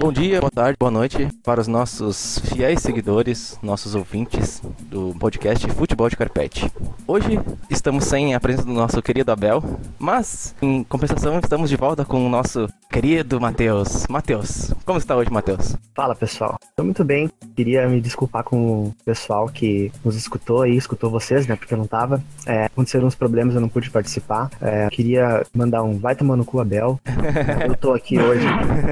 Bom 0.00 0.12
dia, 0.12 0.40
boa 0.40 0.50
tarde, 0.50 0.76
boa 0.78 0.90
noite 0.90 1.28
para 1.42 1.60
os 1.60 1.66
nossos 1.66 2.38
fiéis 2.38 2.80
seguidores, 2.80 3.58
nossos 3.62 3.94
ouvintes 3.94 4.62
do 4.82 5.14
podcast 5.18 5.66
Futebol 5.72 6.08
de 6.08 6.16
Carpete. 6.16 6.70
Hoje 7.06 7.40
estamos 7.68 8.04
sem 8.04 8.34
a 8.34 8.40
presença 8.40 8.66
do 8.66 8.72
nosso 8.72 9.02
querido 9.02 9.30
Abel, 9.30 9.62
mas 9.98 10.54
em 10.62 10.84
compensação 10.84 11.38
estamos 11.38 11.68
de 11.68 11.76
volta 11.76 12.04
com 12.04 12.24
o 12.24 12.28
nosso 12.28 12.68
querido 12.90 13.40
Matheus. 13.40 14.06
Matheus, 14.08 14.72
como 14.88 14.98
está 14.98 15.14
hoje, 15.14 15.30
Matheus? 15.30 15.76
Fala 15.94 16.14
pessoal, 16.14 16.58
estou 16.62 16.82
muito 16.82 17.04
bem. 17.04 17.28
Queria 17.54 17.86
me 17.86 18.00
desculpar 18.00 18.42
com 18.42 18.84
o 18.84 18.94
pessoal 19.04 19.46
que 19.46 19.92
nos 20.02 20.16
escutou 20.16 20.66
e 20.66 20.78
escutou 20.78 21.10
vocês, 21.10 21.46
né? 21.46 21.56
Porque 21.56 21.74
eu 21.74 21.78
não 21.78 21.86
tava. 21.86 22.22
É, 22.46 22.64
aconteceram 22.64 23.06
uns 23.06 23.14
problemas, 23.14 23.54
eu 23.54 23.60
não 23.60 23.68
pude 23.68 23.90
participar. 23.90 24.48
É, 24.62 24.88
queria 24.88 25.44
mandar 25.54 25.82
um 25.82 25.98
vai 25.98 26.16
tomar 26.16 26.36
no 26.36 26.44
cu, 26.44 26.58
Abel. 26.58 26.98
eu 27.68 27.76
tô 27.76 27.92
aqui 27.92 28.18
hoje, 28.18 28.46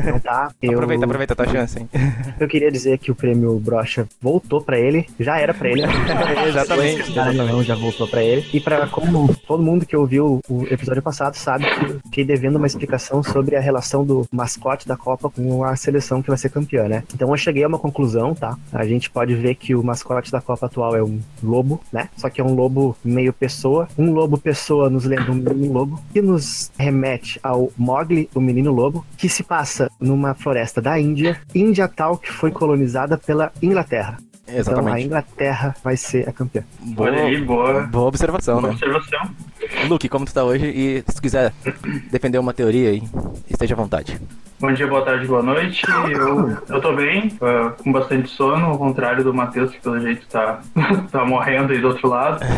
não 0.04 0.20
tá? 0.20 0.50
Eu... 0.60 0.72
Aproveita, 0.72 1.04
aproveita 1.06 1.32
a 1.32 1.36
tua 1.36 1.48
chance, 1.48 1.78
hein? 1.78 1.88
Eu 2.38 2.46
queria 2.46 2.70
dizer 2.70 2.98
que 2.98 3.10
o 3.10 3.14
prêmio 3.14 3.58
Brocha 3.58 4.06
voltou 4.20 4.60
pra 4.60 4.78
ele, 4.78 5.06
já 5.18 5.38
era 5.38 5.54
pra 5.54 5.70
ele. 5.70 5.82
Exatamente. 6.46 7.14
Cara, 7.14 7.32
não, 7.32 7.62
já 7.62 7.74
voltou 7.74 8.06
pra 8.06 8.22
ele. 8.22 8.46
E 8.52 8.60
pra 8.60 8.86
como 8.88 9.34
todo 9.46 9.62
mundo 9.62 9.86
que 9.86 9.96
ouviu 9.96 10.40
o 10.46 10.64
episódio 10.64 11.00
passado 11.00 11.34
sabe 11.36 11.64
que 11.64 11.84
eu 11.84 12.00
fiquei 12.00 12.24
devendo 12.24 12.56
uma 12.56 12.66
explicação 12.66 13.22
sobre 13.22 13.56
a 13.56 13.60
relação 13.60 14.04
do 14.04 14.26
mascote 14.30 14.86
da 14.86 14.96
Copa 14.96 15.30
com 15.30 15.64
a 15.64 15.74
seleção 15.86 16.20
que 16.20 16.28
vai 16.28 16.36
ser 16.36 16.50
campeã, 16.50 16.88
né? 16.88 17.04
Então 17.14 17.30
eu 17.30 17.36
cheguei 17.36 17.64
a 17.64 17.68
uma 17.68 17.78
conclusão, 17.78 18.34
tá? 18.34 18.56
A 18.72 18.84
gente 18.84 19.08
pode 19.08 19.34
ver 19.34 19.54
que 19.54 19.74
o 19.74 19.82
mascote 19.82 20.30
da 20.30 20.40
Copa 20.40 20.66
atual 20.66 20.96
é 20.96 21.02
um 21.02 21.20
lobo, 21.42 21.80
né? 21.92 22.08
Só 22.16 22.28
que 22.28 22.40
é 22.40 22.44
um 22.44 22.54
lobo 22.54 22.96
meio 23.04 23.32
pessoa. 23.32 23.88
Um 23.96 24.12
lobo 24.12 24.36
pessoa 24.36 24.90
nos 24.90 25.04
lembra 25.04 25.32
um 25.32 25.36
menino 25.36 25.72
lobo, 25.72 26.02
que 26.12 26.20
nos 26.20 26.70
remete 26.78 27.38
ao 27.42 27.72
Mogli, 27.76 28.28
o 28.34 28.40
menino 28.40 28.72
lobo, 28.72 29.04
que 29.16 29.28
se 29.28 29.42
passa 29.42 29.88
numa 30.00 30.34
floresta 30.34 30.82
da 30.82 30.98
Índia, 30.98 31.40
Índia 31.54 31.88
tal 31.88 32.18
que 32.18 32.32
foi 32.32 32.50
colonizada 32.50 33.16
pela 33.16 33.52
Inglaterra. 33.62 34.18
Então 34.46 34.54
a 34.54 34.58
Exatamente. 34.60 35.06
Inglaterra 35.06 35.76
vai 35.82 35.96
ser 35.96 36.28
a 36.28 36.32
campeã. 36.32 36.62
Boa, 36.80 37.10
Olha 37.10 37.24
aí, 37.24 37.40
boa, 37.40 37.82
boa 37.82 38.06
observação, 38.06 38.60
boa 38.60 38.68
né? 38.68 38.74
observação. 38.74 39.34
Luke, 39.88 40.08
como 40.08 40.24
tu 40.24 40.32
tá 40.32 40.44
hoje? 40.44 40.66
E 40.66 41.02
se 41.06 41.16
tu 41.16 41.22
quiser 41.22 41.52
defender 42.10 42.38
uma 42.38 42.54
teoria 42.54 42.90
aí, 42.90 43.02
esteja 43.50 43.74
à 43.74 43.76
vontade. 43.76 44.20
Bom 44.58 44.72
dia, 44.72 44.86
boa 44.86 45.04
tarde, 45.04 45.26
boa 45.26 45.42
noite. 45.42 45.84
Eu, 46.10 46.56
eu 46.66 46.80
tô 46.80 46.94
bem, 46.94 47.30
ah, 47.42 47.74
com 47.76 47.92
bastante 47.92 48.30
sono, 48.30 48.64
ao 48.64 48.78
contrário 48.78 49.22
do 49.22 49.34
Matheus, 49.34 49.70
que 49.70 49.80
pelo 49.80 50.00
jeito 50.00 50.26
tá, 50.28 50.60
tá 51.12 51.26
morrendo 51.26 51.74
aí 51.74 51.78
do 51.78 51.88
outro 51.88 52.08
lado. 52.08 52.40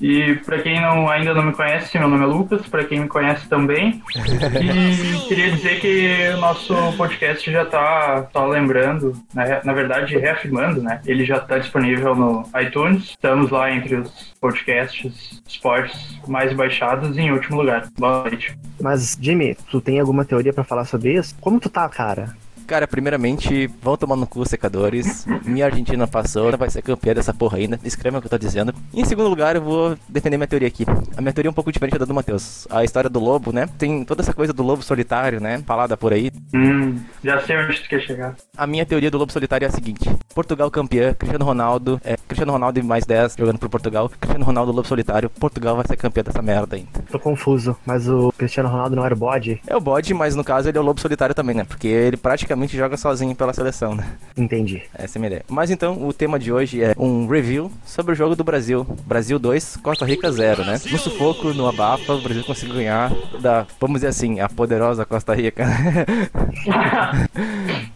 E 0.00 0.34
pra 0.36 0.58
quem 0.58 0.80
não, 0.80 1.08
ainda 1.08 1.34
não 1.34 1.44
me 1.44 1.52
conhece, 1.52 1.98
meu 1.98 2.08
nome 2.08 2.24
é 2.24 2.26
Lucas, 2.26 2.66
pra 2.66 2.84
quem 2.84 3.00
me 3.00 3.08
conhece 3.08 3.48
também. 3.48 4.02
E 4.16 5.18
queria 5.28 5.52
dizer 5.52 5.80
que 5.80 6.30
o 6.34 6.40
nosso 6.40 6.74
podcast 6.96 7.50
já 7.50 7.64
tá, 7.64 8.22
tá 8.32 8.44
lembrando, 8.44 9.14
né, 9.34 9.60
na 9.64 9.72
verdade 9.72 10.18
reafirmando, 10.18 10.82
né? 10.82 11.00
Ele 11.06 11.24
já 11.24 11.38
tá 11.38 11.58
disponível 11.58 12.14
no 12.14 12.48
iTunes. 12.60 13.10
Estamos 13.10 13.50
lá 13.50 13.70
entre 13.70 13.96
os 13.96 14.34
podcasts 14.40 15.42
esportes 15.46 16.18
mais 16.26 16.52
baixados 16.52 17.16
e 17.16 17.20
em 17.20 17.32
último 17.32 17.58
lugar. 17.58 17.88
Boa 17.98 18.22
noite. 18.22 18.56
Mas, 18.80 19.16
Jimmy, 19.20 19.56
tu 19.70 19.80
tem 19.80 20.00
alguma 20.00 20.24
teoria 20.24 20.52
pra 20.52 20.64
falar 20.64 20.84
sobre 20.84 21.14
isso? 21.14 21.36
Como 21.42 21.58
tu 21.58 21.68
tá, 21.68 21.88
cara? 21.88 22.36
Cara, 22.66 22.86
primeiramente, 22.86 23.66
vão 23.80 23.96
tomar 23.96 24.16
no 24.16 24.26
cu 24.26 24.46
secadores. 24.46 25.26
Minha 25.44 25.66
Argentina 25.66 26.06
passou, 26.06 26.50
não 26.50 26.58
vai 26.58 26.70
ser 26.70 26.82
campeã 26.82 27.14
dessa 27.14 27.34
porra 27.34 27.58
ainda. 27.58 27.78
Escreva 27.84 28.18
o 28.18 28.20
que 28.20 28.26
eu 28.26 28.30
tô 28.30 28.38
dizendo. 28.38 28.74
E 28.92 29.00
em 29.00 29.04
segundo 29.04 29.28
lugar, 29.28 29.56
eu 29.56 29.62
vou 29.62 29.96
defender 30.08 30.36
minha 30.36 30.46
teoria 30.46 30.68
aqui. 30.68 30.84
A 31.16 31.20
minha 31.20 31.32
teoria 31.32 31.48
é 31.48 31.50
um 31.50 31.54
pouco 31.54 31.72
diferente 31.72 31.98
da 31.98 32.04
do 32.04 32.14
Matheus. 32.14 32.66
A 32.70 32.84
história 32.84 33.08
do 33.10 33.18
lobo, 33.18 33.52
né? 33.52 33.68
Tem 33.78 34.04
toda 34.04 34.22
essa 34.22 34.32
coisa 34.34 34.52
do 34.52 34.62
lobo 34.62 34.82
solitário, 34.82 35.40
né? 35.40 35.62
Falada 35.66 35.96
por 35.96 36.12
aí. 36.12 36.30
Hum, 36.54 36.98
já 37.24 37.40
sei 37.40 37.56
onde 37.56 37.80
tu 37.80 37.88
quer 37.88 38.00
chegar. 38.00 38.36
A 38.56 38.66
minha 38.66 38.84
teoria 38.84 39.10
do 39.10 39.18
lobo 39.18 39.32
solitário 39.32 39.64
é 39.64 39.68
a 39.68 39.72
seguinte: 39.72 40.10
Portugal 40.34 40.70
campeã, 40.70 41.14
Cristiano 41.14 41.44
Ronaldo, 41.44 42.00
é, 42.04 42.16
Cristiano 42.16 42.52
Ronaldo 42.52 42.78
e 42.78 42.82
mais 42.82 43.04
10 43.04 43.36
jogando 43.38 43.58
pro 43.58 43.70
Portugal. 43.70 44.08
Cristiano 44.08 44.44
Ronaldo 44.44 44.72
lobo 44.72 44.86
solitário, 44.86 45.30
Portugal 45.30 45.76
vai 45.76 45.86
ser 45.86 45.96
campeã 45.96 46.22
dessa 46.22 46.42
merda 46.42 46.76
ainda. 46.76 46.90
Tô 47.10 47.18
confuso, 47.18 47.76
mas 47.86 48.08
o 48.08 48.32
Cristiano 48.36 48.68
Ronaldo 48.68 48.96
não 48.96 49.04
era 49.04 49.14
o 49.14 49.18
bode? 49.18 49.60
É 49.66 49.76
o 49.76 49.80
bode, 49.80 50.12
mas 50.14 50.34
no 50.34 50.44
caso 50.44 50.68
ele 50.68 50.78
é 50.78 50.80
o 50.80 50.84
lobo 50.84 51.00
solitário 51.00 51.34
também, 51.34 51.54
né? 51.54 51.64
Porque 51.64 51.88
ele 51.88 52.16
praticamente 52.16 52.61
joga 52.68 52.96
sozinho 52.96 53.34
pela 53.34 53.52
seleção, 53.52 53.94
né? 53.94 54.06
Entendi. 54.36 54.82
Essa 54.94 55.16
é 55.16 55.18
a 55.18 55.20
minha 55.20 55.28
ideia. 55.28 55.44
Mas 55.48 55.70
então, 55.70 56.06
o 56.06 56.12
tema 56.12 56.38
de 56.38 56.52
hoje 56.52 56.82
é 56.82 56.94
um 56.98 57.26
review 57.26 57.70
sobre 57.84 58.12
o 58.12 58.14
jogo 58.14 58.36
do 58.36 58.44
Brasil. 58.44 58.86
Brasil 59.06 59.38
2, 59.38 59.78
Costa 59.82 60.04
Rica 60.04 60.30
0, 60.30 60.64
né? 60.64 60.80
No 60.90 60.98
sufoco, 60.98 61.52
no 61.52 61.68
abafa, 61.68 62.12
o 62.12 62.20
Brasil 62.20 62.44
conseguiu 62.44 62.76
ganhar 62.76 63.12
da, 63.40 63.66
vamos 63.80 63.96
dizer 63.96 64.08
assim, 64.08 64.40
a 64.40 64.48
poderosa 64.48 65.04
Costa 65.04 65.34
Rica. 65.34 65.66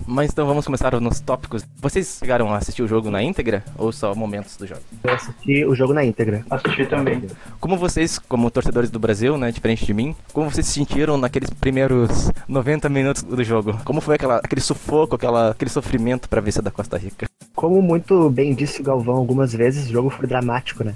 Mas 0.07 0.31
então 0.31 0.47
vamos 0.47 0.65
começar 0.65 0.99
nos 1.01 1.21
tópicos. 1.21 1.65
Vocês 1.81 2.19
chegaram 2.21 2.53
a 2.55 2.59
assistir 2.59 2.83
o 2.83 2.89
jogo 2.89 3.11
na 3.11 3.23
íntegra 3.23 3.65
ou 3.77 3.93
só 3.93 4.15
momentos 4.15 4.57
do 4.57 4.67
jogo? 4.67 4.81
Eu 5.03 5.15
assisti 5.15 5.65
o 5.65 5.75
jogo 5.75 5.93
na 5.93 6.05
íntegra. 6.05 6.45
Assisti 6.49 6.87
também. 6.87 7.23
Como 7.61 7.77
vocês, 7.77 8.19
como 8.19 8.51
torcedores 8.51 8.91
do 8.91 8.99
Brasil, 8.99 9.37
né, 9.37 9.51
diferente 9.51 9.85
de 9.85 9.93
mim, 9.93 10.15
como 10.33 10.51
vocês 10.51 10.67
se 10.67 10.73
sentiram 10.73 11.19
naqueles 11.19 11.51
primeiros 11.51 12.31
90 12.49 12.89
minutos 12.89 13.23
do 13.23 13.43
jogo? 13.43 13.79
Como 13.85 14.01
foi 14.01 14.15
aquela, 14.15 14.41
aquele 14.47 14.61
sufoco, 14.61 15.15
aquela, 15.15 15.51
aquele 15.51 15.71
sofrimento 15.71 16.29
pra 16.29 16.41
vencer 16.41 16.63
da 16.63 16.71
Costa 16.71 16.97
Rica? 16.97 17.27
Como 17.55 17.81
muito 17.81 18.29
bem 18.31 18.55
disse 18.55 18.81
o 18.81 18.85
Galvão 18.85 19.17
algumas 19.17 19.53
vezes, 19.53 19.89
o 19.89 19.93
jogo 19.93 20.11
foi 20.11 20.27
dramático, 20.27 20.83
né? 20.83 20.95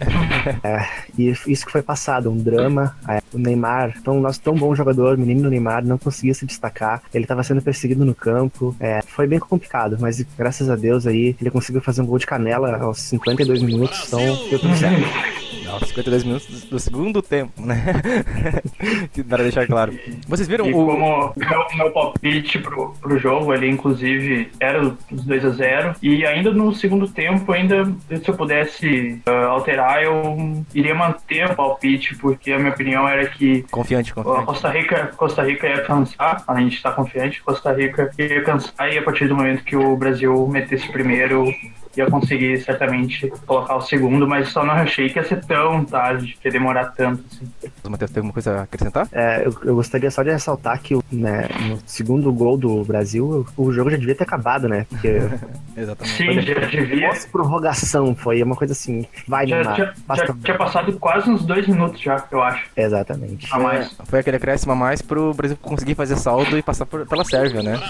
É, 0.62 0.86
e 1.16 1.30
isso 1.30 1.64
que 1.64 1.72
foi 1.72 1.82
passado, 1.82 2.30
um 2.30 2.36
drama. 2.36 2.94
É, 3.08 3.22
o 3.32 3.38
Neymar, 3.38 3.94
tão, 4.02 4.20
nosso 4.20 4.40
tão 4.40 4.54
bom 4.54 4.74
jogador, 4.74 5.16
menino 5.16 5.48
Neymar, 5.48 5.84
não 5.84 5.96
conseguia 5.96 6.34
se 6.34 6.44
destacar. 6.44 7.02
Ele 7.14 7.24
estava 7.24 7.42
sendo 7.42 7.62
perseguido 7.62 8.04
no 8.04 8.14
campo. 8.14 8.76
É, 8.78 9.00
foi 9.02 9.26
bem 9.26 9.38
complicado, 9.38 9.96
mas 9.98 10.20
graças 10.36 10.68
a 10.68 10.76
Deus 10.76 11.06
aí 11.06 11.34
ele 11.40 11.50
conseguiu 11.50 11.80
fazer 11.80 12.02
um 12.02 12.06
gol 12.06 12.18
de 12.18 12.26
canela 12.26 12.76
aos 12.76 13.00
52 13.00 13.62
minutos, 13.62 14.04
então 14.06 14.20
deu 14.50 14.58
tudo 14.58 14.76
certo. 14.76 15.43
Aos 15.74 15.88
52 15.88 16.24
minutos 16.24 16.62
do- 16.64 16.70
do 16.70 16.78
segundo 16.78 17.20
tempo, 17.22 17.52
né? 17.64 17.82
para 19.28 19.42
deixar 19.42 19.66
claro. 19.66 19.92
Vocês 20.28 20.48
viram 20.48 20.66
E 20.66 20.70
o. 20.72 20.86
como 20.86 21.32
meu, 21.36 21.66
meu 21.76 21.90
palpite 21.92 22.58
pro, 22.58 22.92
pro 23.00 23.18
jogo 23.18 23.52
ali, 23.52 23.68
inclusive, 23.68 24.50
era 24.60 24.82
os 24.82 25.24
2 25.24 25.44
a 25.44 25.50
0 25.50 25.94
E 26.02 26.24
ainda 26.26 26.50
no 26.52 26.74
segundo 26.74 27.08
tempo, 27.08 27.52
ainda 27.52 27.84
se 28.08 28.28
eu 28.28 28.34
pudesse 28.34 29.20
ah, 29.26 29.46
alterar, 29.46 30.02
eu 30.02 30.64
iria 30.74 30.94
manter 30.94 31.50
o 31.50 31.54
palpite, 31.54 32.14
porque 32.16 32.52
a 32.52 32.58
minha 32.58 32.70
opinião 32.70 33.08
era 33.08 33.26
que 33.26 33.62
Confiante, 33.70 34.12
confiante. 34.14 34.46
Costa 34.46 34.68
Rica, 34.70 35.06
Costa 35.16 35.42
Rica 35.42 35.66
ia 35.66 35.82
cansar, 35.82 36.42
a 36.46 36.60
gente 36.60 36.82
tá 36.82 36.92
confiante, 36.92 37.42
Costa 37.42 37.72
Rica 37.72 38.10
ia 38.18 38.42
cansar 38.42 38.92
e 38.92 38.98
a 38.98 39.02
partir 39.02 39.28
do 39.28 39.36
momento 39.36 39.64
que 39.64 39.76
o 39.76 39.96
Brasil 39.96 40.46
metesse 40.48 40.90
primeiro, 40.90 41.52
ia 41.96 42.06
conseguir 42.10 42.60
certamente 42.62 43.30
colocar 43.46 43.76
o 43.76 43.80
segundo, 43.80 44.26
mas 44.26 44.48
só 44.48 44.64
não 44.64 44.74
achei 44.74 45.08
que 45.08 45.18
ia 45.18 45.24
ser 45.24 45.44
tão 45.44 45.84
tarde, 45.84 46.36
que 46.40 46.48
ia 46.48 46.52
demorar 46.52 46.86
tanto 46.86 47.22
assim. 47.30 47.48
Matheus 47.88 48.10
tem 48.10 48.20
alguma 48.20 48.32
coisa 48.32 48.58
a 48.58 48.62
acrescentar? 48.62 49.06
É, 49.12 49.46
eu, 49.46 49.54
eu 49.64 49.74
gostaria 49.76 50.10
só 50.10 50.22
de 50.22 50.30
ressaltar 50.30 50.80
que 50.80 50.98
né, 51.12 51.48
no 51.68 51.78
segundo 51.86 52.32
gol 52.32 52.56
do 52.56 52.82
Brasil, 52.84 53.46
o 53.56 53.72
jogo 53.72 53.90
já 53.90 53.96
devia 53.96 54.14
ter 54.14 54.24
acabado, 54.24 54.68
né? 54.68 54.86
Porque 54.88 55.20
Exatamente. 55.76 56.16
Sim, 56.16 56.40
já 56.40 56.54
devia. 56.66 57.08
pós-prorrogação 57.08 58.14
foi 58.14 58.42
uma 58.42 58.56
coisa 58.56 58.72
assim, 58.72 59.06
vai 59.26 59.46
Já, 59.46 59.56
Neymar, 59.56 59.76
já, 59.76 59.92
basta... 60.06 60.26
já 60.26 60.34
tinha 60.42 60.56
passado 60.56 60.92
quase 60.98 61.30
uns 61.30 61.44
dois 61.44 61.66
minutos 61.66 62.00
já, 62.00 62.24
eu 62.30 62.42
acho. 62.42 62.64
Exatamente. 62.76 63.46
A 63.52 63.58
mais. 63.58 63.96
Foi 64.04 64.20
aquele 64.20 64.36
acréscimo 64.36 64.72
a 64.72 64.76
mais 64.76 65.02
pro 65.02 65.32
Brasil 65.34 65.56
conseguir 65.60 65.94
fazer 65.94 66.16
saldo 66.16 66.56
e 66.56 66.62
passar 66.62 66.86
por- 66.86 67.06
pela 67.06 67.24
Sérvia, 67.24 67.62
né? 67.62 67.80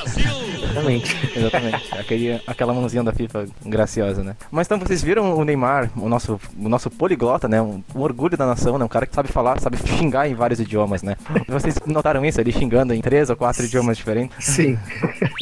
Exatamente. 0.62 1.38
Exatamente. 1.38 1.98
Aquele, 1.98 2.40
aquela 2.46 2.72
mãozinha 2.72 3.02
da 3.02 3.12
FIFA 3.12 3.46
graciosa, 3.94 4.24
né? 4.24 4.36
Mas 4.50 4.66
então 4.66 4.78
vocês 4.78 5.02
viram 5.02 5.36
o 5.36 5.44
Neymar, 5.44 5.90
o 5.96 6.08
nosso, 6.08 6.40
o 6.58 6.68
nosso 6.68 6.90
poliglota, 6.90 7.48
né? 7.48 7.62
Um, 7.62 7.82
um 7.94 8.00
orgulho 8.00 8.36
da 8.36 8.46
nação, 8.46 8.78
né? 8.78 8.84
Um 8.84 8.88
cara 8.88 9.06
que 9.06 9.14
sabe 9.14 9.28
falar, 9.28 9.60
sabe 9.60 9.76
xingar 9.76 10.28
em 10.28 10.34
vários 10.34 10.60
idiomas, 10.60 11.02
né? 11.02 11.16
Vocês 11.48 11.76
notaram 11.86 12.24
isso? 12.24 12.40
Ele 12.40 12.52
xingando 12.52 12.92
em 12.92 13.00
três 13.00 13.30
ou 13.30 13.36
quatro 13.36 13.64
idiomas 13.64 13.96
diferentes? 13.96 14.44
Sim. 14.44 14.78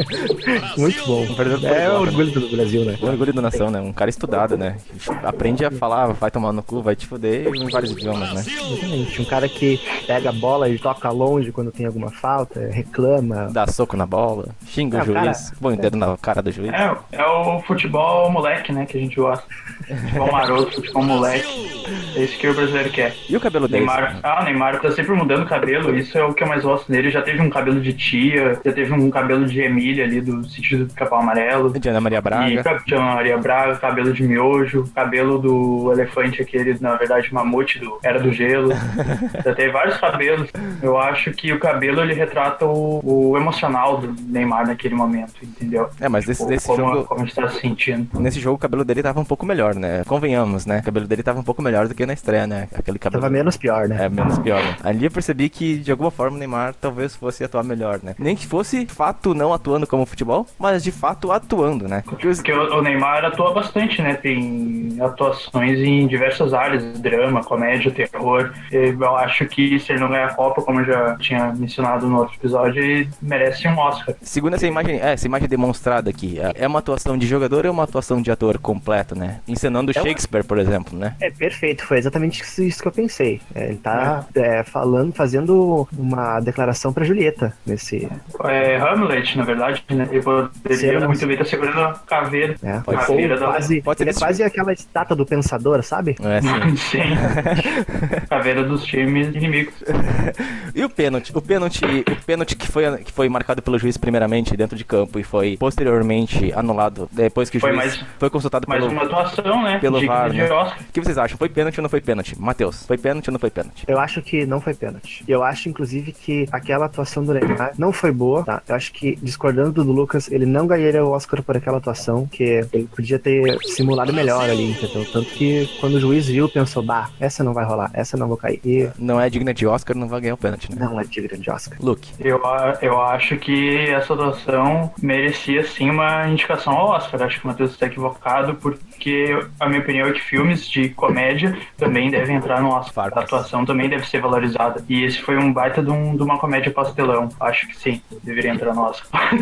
Muito 0.76 1.04
bom. 1.06 1.22
Um 1.22 1.66
É 1.66 1.90
o 1.90 2.00
orgulho 2.00 2.30
do 2.32 2.56
Brasil, 2.56 2.84
né? 2.84 2.98
O 3.00 3.06
orgulho 3.06 3.32
da 3.32 3.42
nação, 3.42 3.70
né? 3.70 3.80
Um 3.80 3.92
cara 3.92 4.10
estudado, 4.10 4.56
né? 4.56 4.76
Aprende 5.22 5.64
a 5.64 5.70
falar, 5.70 6.08
vai 6.08 6.30
tomar 6.30 6.52
no 6.52 6.62
cu, 6.62 6.82
vai 6.82 6.94
te 6.94 7.06
fuder 7.06 7.46
em 7.54 7.70
vários 7.70 7.92
idiomas, 7.92 8.32
né? 8.32 8.40
Exatamente. 8.46 9.22
Um 9.22 9.24
cara 9.24 9.48
que 9.48 9.80
pega 10.06 10.30
a 10.30 10.32
bola 10.32 10.68
e 10.68 10.78
toca 10.78 11.10
longe 11.10 11.52
quando 11.52 11.72
tem 11.72 11.86
alguma 11.86 12.10
falta, 12.10 12.60
reclama. 12.70 13.48
Dá 13.50 13.66
soco 13.66 13.96
na 13.96 14.06
bola, 14.06 14.48
xinga 14.66 14.98
É, 14.98 15.00
o 15.00 15.10
o 15.10 15.12
cara 15.12 15.24
juiz. 15.32 15.52
Bom, 15.60 15.74
dedo 15.74 15.96
na 15.96 16.16
cara 16.16 16.42
do 16.42 16.50
juiz. 16.50 16.72
É, 16.72 16.96
é 17.12 17.26
o 17.26 17.60
futebol 17.62 18.30
moleque, 18.42 18.72
né, 18.72 18.86
que 18.86 18.98
a 18.98 19.00
gente 19.00 19.16
gosta. 19.16 19.44
Futebol 19.86 20.32
maroto, 20.32 20.72
futebol 20.72 21.02
moleque. 21.02 21.82
É 22.16 22.24
isso 22.24 22.38
que 22.38 22.48
o 22.48 22.54
brasileiro 22.54 22.90
quer. 22.90 23.14
E 23.28 23.36
o 23.36 23.40
cabelo 23.40 23.68
dele? 23.68 23.86
Neymar, 23.86 24.18
ah, 24.22 24.40
o 24.40 24.44
Neymar 24.44 24.80
tá 24.80 24.90
sempre 24.90 25.12
mudando 25.12 25.42
o 25.42 25.46
cabelo, 25.46 25.96
isso 25.96 26.16
é 26.18 26.24
o 26.24 26.34
que 26.34 26.42
eu 26.42 26.48
mais 26.48 26.62
gosto 26.64 26.90
dele. 26.90 27.10
Já 27.10 27.22
teve 27.22 27.40
um 27.40 27.50
cabelo 27.50 27.80
de 27.80 27.92
tia, 27.92 28.58
já 28.64 28.72
teve 28.72 28.92
um 28.92 29.10
cabelo 29.10 29.46
de 29.46 29.60
Emília 29.60 30.04
ali, 30.04 30.20
do 30.20 30.44
sentido 30.48 30.86
do 30.86 30.94
Capão 30.94 31.20
Amarelo. 31.20 31.78
De 31.78 31.88
Ana 31.88 32.00
Maria 32.00 32.20
Braga. 32.20 32.50
E 32.50 32.84
de 32.84 32.94
Ana 32.94 33.14
Maria 33.14 33.38
Braga, 33.38 33.76
cabelo 33.76 34.12
de 34.12 34.22
miojo, 34.24 34.90
cabelo 34.94 35.38
do 35.38 35.92
elefante 35.92 36.42
aquele, 36.42 36.76
na 36.80 36.96
verdade, 36.96 37.32
mamute 37.32 37.78
do 37.78 37.98
Era 38.02 38.18
do 38.18 38.32
Gelo. 38.32 38.70
já 39.44 39.54
teve 39.54 39.70
vários 39.70 39.96
cabelos. 39.98 40.50
Eu 40.82 40.98
acho 40.98 41.32
que 41.32 41.52
o 41.52 41.58
cabelo, 41.58 42.00
ele 42.02 42.14
retrata 42.14 42.66
o, 42.66 43.00
o 43.04 43.36
emocional 43.36 43.98
do 43.98 44.14
Neymar 44.22 44.66
naquele 44.66 44.94
momento, 44.94 45.34
entendeu? 45.42 45.88
É, 46.00 46.08
mas 46.08 46.26
nesse, 46.26 46.44
nesse 46.46 46.66
como, 46.66 46.78
jogo... 46.78 47.04
Como 47.04 47.20
a 47.20 47.24
gente 47.24 47.34
tá 47.34 47.48
se 47.48 47.60
sentindo. 47.60 48.20
Nesse 48.20 48.31
jogo 48.40 48.56
o 48.56 48.58
cabelo 48.58 48.84
dele 48.84 49.02
tava 49.02 49.20
um 49.20 49.24
pouco 49.24 49.46
melhor, 49.46 49.74
né? 49.74 50.02
Convenhamos, 50.06 50.66
né? 50.66 50.78
O 50.78 50.82
cabelo 50.82 51.06
dele 51.06 51.22
tava 51.22 51.40
um 51.40 51.42
pouco 51.42 51.62
melhor 51.62 51.88
do 51.88 51.94
que 51.94 52.06
na 52.06 52.12
estreia, 52.12 52.46
né? 52.46 52.68
Aquele 52.74 52.98
cabelo... 52.98 53.22
Tava 53.22 53.32
menos 53.32 53.56
pior, 53.56 53.88
né? 53.88 54.04
É, 54.04 54.08
menos 54.08 54.38
pior. 54.38 54.62
Né? 54.62 54.76
Ali 54.82 55.04
eu 55.04 55.10
percebi 55.10 55.48
que, 55.48 55.78
de 55.78 55.90
alguma 55.90 56.10
forma, 56.10 56.36
o 56.36 56.38
Neymar 56.38 56.74
talvez 56.80 57.16
fosse 57.16 57.44
atuar 57.44 57.64
melhor, 57.64 58.00
né? 58.02 58.14
Nem 58.18 58.36
que 58.36 58.46
fosse 58.46 58.86
fato 58.86 59.34
não 59.34 59.52
atuando 59.52 59.86
como 59.86 60.06
futebol, 60.06 60.46
mas 60.58 60.82
de 60.82 60.92
fato 60.92 61.32
atuando, 61.32 61.88
né? 61.88 62.02
Porque, 62.04 62.28
Porque 62.28 62.52
o, 62.52 62.78
o 62.78 62.82
Neymar 62.82 63.24
atua 63.24 63.52
bastante, 63.52 64.00
né? 64.00 64.14
Tem 64.14 64.96
atuações 65.00 65.78
em 65.78 66.06
diversas 66.06 66.54
áreas, 66.54 66.82
drama, 66.98 67.42
comédia, 67.42 67.90
terror. 67.90 68.52
Eu 68.70 69.16
acho 69.16 69.46
que 69.46 69.78
se 69.78 69.92
ele 69.92 70.00
não 70.00 70.08
ganhar 70.08 70.26
a 70.26 70.34
Copa, 70.34 70.62
como 70.62 70.80
eu 70.80 70.84
já 70.84 71.16
tinha 71.16 71.52
mencionado 71.52 72.06
no 72.06 72.18
outro 72.18 72.34
episódio, 72.36 72.82
ele 72.82 73.08
merece 73.20 73.66
um 73.68 73.78
Oscar. 73.78 74.14
Segundo 74.22 74.54
essa 74.54 74.66
imagem, 74.66 75.00
é, 75.00 75.12
essa 75.12 75.26
imagem 75.26 75.48
demonstrada 75.48 76.10
aqui, 76.10 76.38
é 76.54 76.66
uma 76.66 76.78
atuação 76.78 77.18
de 77.18 77.26
jogador 77.26 77.64
ou 77.64 77.68
é 77.68 77.70
uma 77.70 77.84
atuação 77.84 78.21
de 78.22 78.30
ator 78.30 78.58
completo, 78.58 79.14
né? 79.16 79.40
Encenando 79.46 79.92
É 79.94 79.98
uma- 80.00 80.06
Shakespeare, 80.08 80.44
por 80.44 80.58
exemplo, 80.58 80.98
né? 80.98 81.14
É 81.20 81.30
perfeito, 81.30 81.84
foi 81.84 81.98
exatamente 81.98 82.42
isso- 82.42 82.82
que 82.82 82.88
eu 82.88 82.92
pensei. 82.92 83.40
É, 83.54 83.66
ele 83.68 83.76
tá 83.76 84.24
é, 84.34 84.62
falando, 84.62 85.12
fazendo 85.12 85.86
uma 85.96 86.40
declaração 86.40 86.92
pra 86.92 87.04
Julieta 87.04 87.52
nesse. 87.66 88.08
É 88.44 88.76
Hamlet, 88.76 89.36
na 89.36 89.44
verdade, 89.44 89.84
né? 89.90 90.08
Ele 90.10 90.22
poderia 90.22 90.76
Será? 90.76 91.06
muito 91.06 91.20
bem 91.26 91.32
estar 91.32 91.44
segurando 91.44 91.80
a 91.80 91.92
caveira. 92.06 92.56
É, 92.62 92.78
Pode 92.80 93.06
caveira 93.06 93.38
da 93.38 93.46
quase, 93.46 93.82
Pode 93.82 93.98
ser 93.98 94.04
ele 94.04 94.10
é 94.10 94.14
quase 94.14 94.42
aquela 94.42 94.72
estátua 94.72 95.16
do 95.16 95.26
pensador, 95.26 95.82
sabe? 95.82 96.16
É 96.22 96.38
assim. 96.38 96.76
Sim. 96.76 96.98
caveira 98.28 98.62
dos 98.64 98.84
times 98.84 99.28
inimigos. 99.34 99.74
E 100.74 100.82
o 100.84 100.88
pênalti? 100.88 101.32
O 101.36 101.40
pênalti, 101.42 101.84
o 101.84 102.24
pênalti 102.24 102.56
que 102.56 102.66
foi, 102.66 102.96
que 102.98 103.12
foi 103.12 103.28
marcado 103.28 103.60
pelo 103.60 103.78
juiz 103.78 103.98
primeiramente 103.98 104.56
dentro 104.56 104.74
de 104.76 104.84
campo 104.84 105.18
e 105.18 105.22
foi 105.22 105.56
posteriormente 105.58 106.50
anulado 106.54 107.08
depois 107.12 107.50
que 107.50 107.58
o 107.58 107.60
Foi 107.60 107.74
juiz 107.74 107.84
mais- 107.98 108.01
foi 108.18 108.30
consultado 108.30 108.66
Mais 108.68 108.80
pelo 108.82 108.92
uma 108.92 109.02
atuação, 109.04 109.62
né? 109.62 109.78
pelo 109.78 109.98
digna 109.98 110.14
VAR, 110.14 110.30
de 110.30 110.36
né? 110.38 110.50
Oscar. 110.50 110.78
O 110.80 110.92
que 110.92 111.00
vocês 111.00 111.18
acham? 111.18 111.36
Foi 111.38 111.48
pênalti 111.48 111.78
ou 111.78 111.82
não 111.82 111.90
foi 111.90 112.00
pênalti? 112.00 112.38
Matheus, 112.40 112.84
foi 112.86 112.98
pênalti 112.98 113.28
ou 113.28 113.32
não 113.32 113.40
foi 113.40 113.50
pênalti? 113.50 113.84
Eu 113.88 113.98
acho 113.98 114.22
que 114.22 114.44
não 114.46 114.60
foi 114.60 114.74
pênalti. 114.74 115.24
Eu 115.28 115.42
acho, 115.42 115.68
inclusive, 115.68 116.12
que 116.12 116.46
aquela 116.52 116.86
atuação 116.86 117.24
do 117.24 117.32
Neymar 117.34 117.72
não 117.78 117.92
foi 117.92 118.12
boa, 118.12 118.42
tá? 118.44 118.62
Eu 118.68 118.74
acho 118.74 118.92
que, 118.92 119.16
discordando 119.22 119.84
do 119.84 119.92
Lucas, 119.92 120.30
ele 120.30 120.46
não 120.46 120.66
ganharia 120.66 121.04
o 121.04 121.10
Oscar 121.10 121.42
por 121.42 121.56
aquela 121.56 121.78
atuação, 121.78 122.26
que 122.26 122.42
ele 122.72 122.88
podia 122.94 123.18
ter 123.18 123.58
simulado 123.64 124.12
melhor 124.12 124.48
ali, 124.48 124.70
entendeu? 124.72 125.04
Tanto 125.12 125.28
que 125.30 125.68
quando 125.80 125.94
o 125.94 126.00
juiz 126.00 126.26
viu, 126.26 126.48
pensou, 126.48 126.82
bah, 126.82 127.10
essa 127.20 127.42
não 127.44 127.52
vai 127.52 127.64
rolar, 127.64 127.90
essa 127.94 128.16
não 128.16 128.28
vou 128.28 128.36
cair. 128.36 128.60
E 128.64 128.88
Não 128.98 129.20
é 129.20 129.28
digna 129.30 129.52
de 129.54 129.66
Oscar, 129.66 129.96
não 129.96 130.08
vai 130.08 130.20
ganhar 130.20 130.34
o 130.34 130.38
pênalti, 130.38 130.70
né? 130.70 130.76
não 130.84 131.00
é 131.00 131.04
de 131.04 131.20
grande 131.20 131.50
Oscar. 131.50 131.78
Luke, 131.80 132.10
Eu, 132.20 132.44
a- 132.46 132.78
eu 132.82 133.00
acho 133.00 133.36
que 133.36 133.88
essa 133.90 134.12
atuação 134.14 134.92
merecia 135.00 135.64
sim 135.64 135.90
uma 135.90 136.28
indicação 136.28 136.72
ao 136.74 136.88
Oscar. 136.90 137.22
Acho 137.22 137.38
que 137.40 137.44
o 137.44 137.48
Matheus 137.48 137.70
está 137.72 137.86
equivocado, 137.92 138.56
porque 139.02 139.36
a 139.58 139.68
minha 139.68 139.80
opinião 139.80 140.06
é 140.06 140.12
que 140.12 140.20
filmes 140.20 140.68
de 140.68 140.90
comédia 140.90 141.58
também 141.76 142.08
devem 142.08 142.36
entrar 142.36 142.62
no 142.62 142.68
Oscar. 142.68 143.10
A 143.12 143.20
atuação 143.22 143.64
também 143.66 143.88
deve 143.88 144.08
ser 144.08 144.20
valorizada. 144.20 144.84
E 144.88 145.02
esse 145.02 145.20
foi 145.20 145.36
um 145.36 145.52
baita 145.52 145.82
de, 145.82 145.90
um- 145.90 146.16
de 146.16 146.22
uma 146.22 146.38
comédia 146.38 146.70
pastelão. 146.70 147.28
Acho 147.40 147.66
que 147.66 147.76
sim, 147.76 148.00
deveria 148.22 148.52
entrar 148.52 148.72
no 148.72 148.82
Oscar. 148.82 149.10